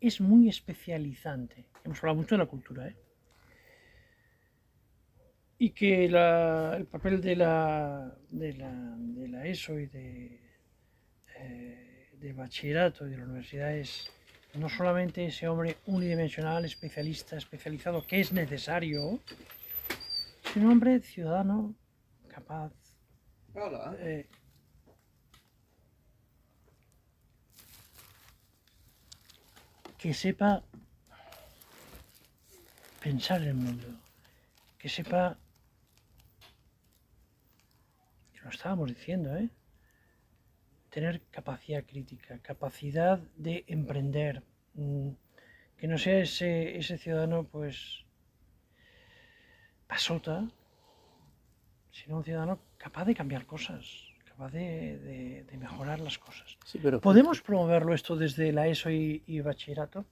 es 0.00 0.20
muy 0.20 0.48
especializante. 0.48 1.66
Hemos 1.84 1.98
hablado 1.98 2.16
mucho 2.16 2.34
de 2.34 2.38
la 2.38 2.46
cultura, 2.46 2.88
¿eh? 2.88 2.96
Y 5.62 5.72
que 5.72 6.06
el 6.06 6.86
papel 6.86 7.20
de 7.20 7.36
la, 7.36 8.16
de 8.30 8.54
la, 8.54 9.46
ESO 9.46 9.78
y 9.78 9.86
de, 9.88 10.40
eh, 11.36 12.08
de 12.14 12.32
bachillerato 12.32 13.06
y 13.06 13.10
de 13.10 13.18
la 13.18 13.24
universidad 13.24 13.76
es 13.76 14.10
no 14.54 14.70
solamente 14.70 15.26
ese 15.26 15.48
hombre 15.48 15.76
unidimensional, 15.84 16.64
especialista, 16.64 17.36
especializado, 17.36 18.06
que 18.06 18.20
es 18.20 18.32
necesario, 18.32 19.20
sino 20.50 20.64
un 20.64 20.72
hombre 20.72 21.00
ciudadano, 21.00 21.74
capaz, 22.28 22.72
eh, 23.98 24.30
que 29.98 30.14
sepa 30.14 30.62
pensar 33.02 33.42
el 33.42 33.54
mundo, 33.54 33.88
que 34.78 34.88
sepa 34.88 35.36
lo 38.42 38.50
estábamos 38.50 38.88
diciendo, 38.88 39.36
¿eh? 39.36 39.48
Tener 40.90 41.20
capacidad 41.30 41.84
crítica, 41.84 42.38
capacidad 42.42 43.18
de 43.36 43.64
emprender, 43.68 44.42
mm, 44.74 45.10
que 45.76 45.86
no 45.86 45.98
sea 45.98 46.18
ese, 46.18 46.76
ese 46.76 46.98
ciudadano, 46.98 47.44
pues, 47.44 48.04
pasota, 49.86 50.48
sino 51.90 52.16
un 52.18 52.24
ciudadano 52.24 52.60
capaz 52.76 53.04
de 53.04 53.14
cambiar 53.14 53.46
cosas, 53.46 53.84
capaz 54.24 54.50
de, 54.50 55.46
mejorar 55.58 56.00
las 56.00 56.18
cosas. 56.18 56.56
¿Podemos 57.02 57.42
promoverlo 57.42 57.94
esto 57.94 58.16
desde 58.16 58.52
la 58.52 58.66
ESO 58.66 58.90
y, 58.90 59.40
bachillerato? 59.40 60.06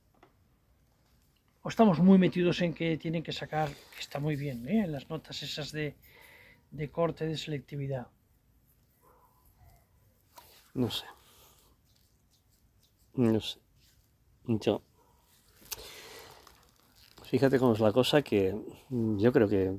¿O 1.63 1.69
estamos 1.69 1.99
muy 1.99 2.19
metidos 2.19 2.61
en 2.61 2.73
que 2.73 2.97
tienen 2.99 3.23
que 3.23 3.33
sacar, 3.33 3.69
que 3.69 4.01
está 4.01 4.21
muy 4.21 4.37
bien, 4.37 4.69
¿eh? 4.69 4.87
las 4.87 5.09
notas 5.09 5.43
esas 5.43 5.73
de 5.73 5.97
de 6.71 6.91
corte 6.91 7.27
de 7.27 7.37
selectividad? 7.37 8.09
No 10.79 10.93
sé. 10.93 11.07
No 13.15 13.41
sé. 13.41 13.59
Yo. 14.47 14.81
Fíjate 17.25 17.59
cómo 17.59 17.73
es 17.73 17.81
la 17.81 17.91
cosa 17.91 18.23
que 18.23 18.55
yo 18.89 19.33
creo 19.33 19.49
que 19.49 19.77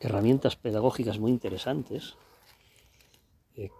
herramientas 0.00 0.56
pedagógicas 0.56 1.18
muy 1.18 1.30
interesantes, 1.30 2.14
eh, 3.56 3.70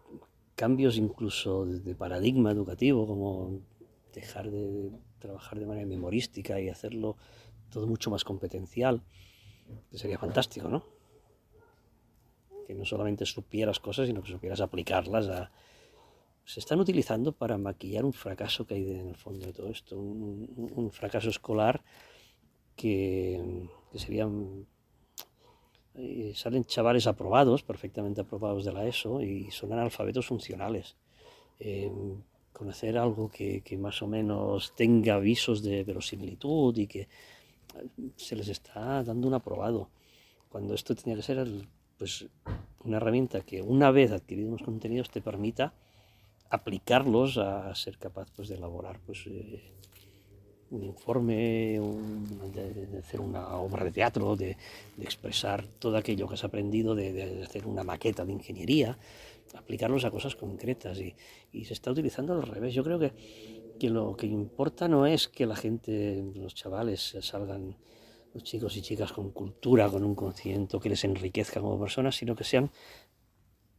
cambios 0.54 0.96
incluso 0.96 1.66
de 1.66 1.94
paradigma 1.94 2.50
educativo, 2.50 3.06
como 3.06 3.60
dejar 4.14 4.50
de 4.50 4.90
trabajar 5.18 5.58
de 5.58 5.66
manera 5.66 5.86
memorística 5.86 6.58
y 6.58 6.70
hacerlo 6.70 7.18
todo 7.70 7.86
mucho 7.86 8.10
más 8.10 8.24
competencial, 8.24 9.02
sería 9.92 10.18
fantástico, 10.18 10.70
¿no? 10.70 10.93
Que 12.66 12.74
no 12.74 12.84
solamente 12.84 13.26
supieras 13.26 13.78
cosas, 13.80 14.06
sino 14.06 14.22
que 14.22 14.30
supieras 14.30 14.60
aplicarlas 14.60 15.28
a... 15.28 15.50
Se 16.44 16.60
están 16.60 16.78
utilizando 16.78 17.32
para 17.32 17.56
maquillar 17.56 18.04
un 18.04 18.12
fracaso 18.12 18.66
que 18.66 18.74
hay 18.74 18.90
en 18.90 19.08
el 19.08 19.16
fondo 19.16 19.46
de 19.46 19.52
todo 19.54 19.68
esto, 19.68 19.98
un, 19.98 20.90
fracaso 20.92 21.30
escolar 21.30 21.82
que, 22.76 23.66
que 23.90 23.98
sería 23.98 24.28
salen 26.34 26.64
chavales 26.64 27.06
aprobados, 27.06 27.62
perfectamente 27.62 28.20
aprobados 28.20 28.64
de 28.64 28.72
la 28.72 28.86
ESO, 28.86 29.22
y 29.22 29.50
son 29.50 29.72
analfabetos 29.72 30.26
funcionales. 30.26 30.96
Eh, 31.60 31.90
conocer 32.52 32.98
algo 32.98 33.30
que, 33.30 33.62
más 33.78 34.02
o 34.02 34.06
menos 34.06 34.74
tenga 34.76 35.14
avisos 35.14 35.62
de 35.62 35.84
verosimilitud 35.84 36.76
y 36.76 36.86
que 36.86 37.00
eh, 37.00 37.08
se 38.16 38.36
les 38.36 38.48
está 38.48 39.02
dando 39.02 39.28
un 39.28 39.34
aprobado, 39.34 39.88
cuando 40.48 40.74
esto 40.74 40.94
tenía 40.94 41.16
que 41.16 41.22
ser 41.22 41.46
pues, 42.04 42.26
una 42.84 42.98
herramienta 42.98 43.40
que 43.40 43.62
una 43.62 43.90
vez 43.90 44.12
adquiridos 44.12 44.52
los 44.52 44.62
contenidos 44.62 45.08
te 45.08 45.22
permita 45.22 45.72
aplicarlos 46.50 47.38
a 47.38 47.74
ser 47.74 47.96
capaz 47.96 48.28
pues, 48.36 48.48
de 48.50 48.56
elaborar 48.56 49.00
pues, 49.06 49.26
eh, 49.26 49.72
un 50.70 50.82
informe, 50.82 51.80
de, 52.52 52.98
hacer 52.98 53.22
una 53.22 53.56
obra 53.56 53.84
de 53.84 53.90
teatro, 53.90 54.36
de, 54.36 54.58
expresar 55.00 55.66
todo 55.78 55.96
aquello 55.96 56.28
que 56.28 56.34
has 56.34 56.44
aprendido, 56.44 56.94
de, 56.94 57.42
hacer 57.42 57.66
una 57.66 57.84
maqueta 57.84 58.26
de 58.26 58.32
ingeniería, 58.32 58.98
aplicarlos 59.54 60.04
a 60.04 60.10
cosas 60.10 60.36
concretas 60.36 60.98
y, 60.98 61.14
se 61.64 61.72
está 61.72 61.90
utilizando 61.90 62.34
al 62.34 62.42
revés. 62.42 62.74
Yo 62.74 62.84
creo 62.84 62.98
que, 62.98 63.12
que, 63.80 63.88
lo 63.88 64.14
que 64.14 64.26
importa 64.26 64.88
no 64.88 65.06
es 65.06 65.26
que 65.26 65.46
la 65.46 65.56
gente, 65.56 66.22
los 66.34 66.54
chavales 66.54 67.16
salgan, 67.22 67.78
los 68.34 68.42
chicos 68.42 68.76
y 68.76 68.82
chicas 68.82 69.12
con 69.12 69.30
cultura, 69.30 69.88
con 69.88 70.04
un 70.04 70.14
conocimiento 70.14 70.80
que 70.80 70.90
les 70.90 71.04
enriquezca 71.04 71.60
como 71.60 71.80
personas, 71.80 72.16
sino 72.16 72.34
que 72.34 72.44
sean 72.44 72.70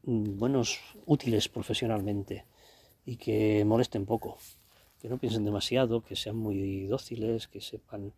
mm, 0.03 0.37
buenos, 0.37 0.79
útiles 1.05 1.49
profesionalmente 1.49 2.45
y 3.05 3.17
que 3.17 3.63
molesten 3.65 4.05
poco 4.05 4.39
que 5.05 5.09
no 5.09 5.19
piensen 5.19 5.45
demasiado, 5.45 6.01
que 6.01 6.15
sean 6.15 6.35
muy 6.35 6.87
dóciles, 6.87 7.47
que 7.47 7.61
sepan 7.61 8.11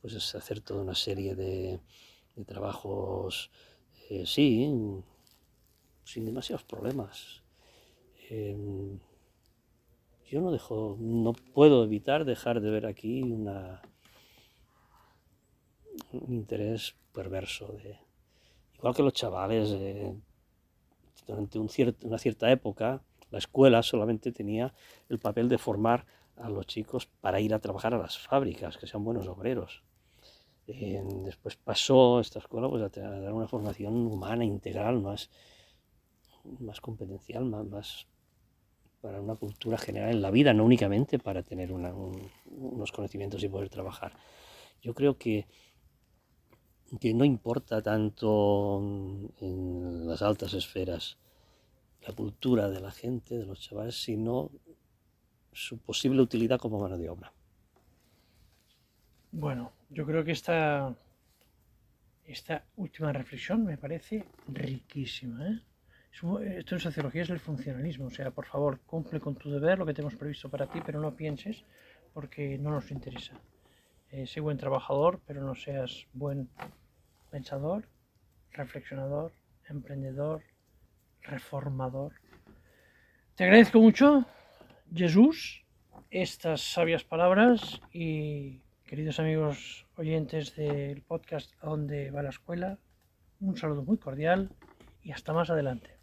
pues 0.00 0.34
hacer 0.34 0.60
toda 0.60 0.82
una 0.82 0.96
serie 0.96 1.36
de, 1.36 1.78
trabajos, 2.44 3.52
eh, 4.10 4.24
sí, 4.26 4.68
sin 6.02 6.26
demasiados 6.26 6.64
problemas. 6.64 7.44
Em, 8.28 8.98
yo 10.28 10.40
no 10.40 10.50
dejo, 10.50 10.96
no 10.98 11.32
puedo 11.34 11.84
evitar 11.84 12.24
dejar 12.24 12.60
de 12.60 12.70
ver 12.70 12.86
aquí 12.86 13.22
una, 13.22 13.82
un 16.12 16.32
interés 16.34 16.94
perverso 17.12 17.68
de, 17.72 17.98
igual 18.76 18.94
que 18.94 19.02
los 19.02 19.12
chavales 19.12 19.70
eh, 19.70 20.14
durante 21.26 21.58
un 21.58 21.68
una 22.02 22.18
cierta 22.18 22.50
época 22.50 23.02
la 23.30 23.38
escuela 23.38 23.82
solamente 23.82 24.30
tenía 24.32 24.72
el 25.08 25.18
papel 25.18 25.48
de 25.48 25.58
formar 25.58 26.06
a 26.36 26.48
los 26.48 26.66
chicos 26.66 27.06
para 27.20 27.40
ir 27.40 27.54
a 27.54 27.58
trabajar 27.58 27.94
a 27.94 27.98
las 27.98 28.18
fábricas, 28.18 28.76
que 28.78 28.86
sean 28.86 29.04
buenos 29.04 29.26
obreros. 29.26 29.82
después 30.66 31.56
pasó 31.56 32.20
esta 32.20 32.38
escuela 32.38 32.68
pues, 32.68 32.82
a, 32.82 33.00
dar 33.00 33.32
una 33.32 33.48
formación 33.48 34.06
humana, 34.06 34.44
integral, 34.44 35.00
más, 35.00 35.30
más 36.60 36.80
competencial, 36.80 37.44
más 37.44 38.06
para 39.00 39.20
una 39.20 39.34
cultura 39.34 39.76
general 39.78 40.10
en 40.10 40.22
la 40.22 40.30
vida, 40.30 40.54
no 40.54 40.64
únicamente 40.64 41.18
para 41.18 41.42
tener 41.42 41.72
unos 41.72 42.92
conocimientos 42.92 43.42
y 43.42 43.48
poder 43.48 43.68
trabajar. 43.68 44.12
Yo 44.80 44.94
creo 44.94 45.18
que, 45.18 45.46
que 47.00 47.14
no 47.14 47.24
importa 47.24 47.82
tanto 47.82 48.78
en 49.40 50.06
las 50.06 50.22
altas 50.22 50.54
esferas 50.54 51.18
la 52.06 52.14
cultura 52.14 52.68
de 52.68 52.80
la 52.80 52.90
gente, 52.90 53.36
de 53.36 53.46
los 53.46 53.60
chavales, 53.60 53.96
sino 54.02 54.50
su 55.52 55.78
posible 55.78 56.20
utilidad 56.20 56.58
como 56.58 56.78
mano 56.78 56.98
de 56.98 57.08
obra. 57.08 57.32
Bueno, 59.32 59.72
yo 59.90 60.04
creo 60.04 60.24
que 60.24 60.32
esta, 60.32 60.94
esta 62.24 62.64
última 62.76 63.12
reflexión 63.12 63.64
me 63.64 63.78
parece 63.78 64.24
riquísima. 64.48 65.48
¿eh? 65.48 65.60
Esto 66.58 66.74
en 66.76 66.80
sociología 66.80 67.22
es 67.22 67.30
el 67.30 67.40
funcionalismo, 67.40 68.06
o 68.06 68.10
sea, 68.10 68.30
por 68.30 68.46
favor, 68.46 68.80
cumple 68.80 69.20
con 69.20 69.34
tu 69.34 69.50
deber 69.50 69.78
lo 69.78 69.86
que 69.86 69.94
tenemos 69.94 70.14
previsto 70.14 70.48
para 70.48 70.66
ti, 70.66 70.80
pero 70.84 71.00
no 71.00 71.16
pienses 71.16 71.64
porque 72.12 72.58
no 72.58 72.70
nos 72.70 72.90
interesa. 72.90 73.34
Eh, 74.16 74.28
sé 74.28 74.38
buen 74.38 74.56
trabajador, 74.56 75.20
pero 75.26 75.42
no 75.42 75.56
seas 75.56 76.06
buen 76.12 76.48
pensador, 77.32 77.88
reflexionador, 78.52 79.32
emprendedor, 79.68 80.40
reformador. 81.22 82.12
Te 83.34 83.42
agradezco 83.42 83.80
mucho 83.80 84.24
Jesús 84.94 85.64
estas 86.10 86.60
sabias 86.60 87.02
palabras 87.02 87.80
y 87.92 88.60
queridos 88.86 89.18
amigos 89.18 89.84
oyentes 89.96 90.54
del 90.54 91.02
podcast 91.02 91.50
A 91.60 91.66
dónde 91.66 92.12
va 92.12 92.22
la 92.22 92.30
escuela, 92.30 92.78
un 93.40 93.56
saludo 93.56 93.82
muy 93.82 93.98
cordial 93.98 94.48
y 95.02 95.10
hasta 95.10 95.32
más 95.32 95.50
adelante. 95.50 95.98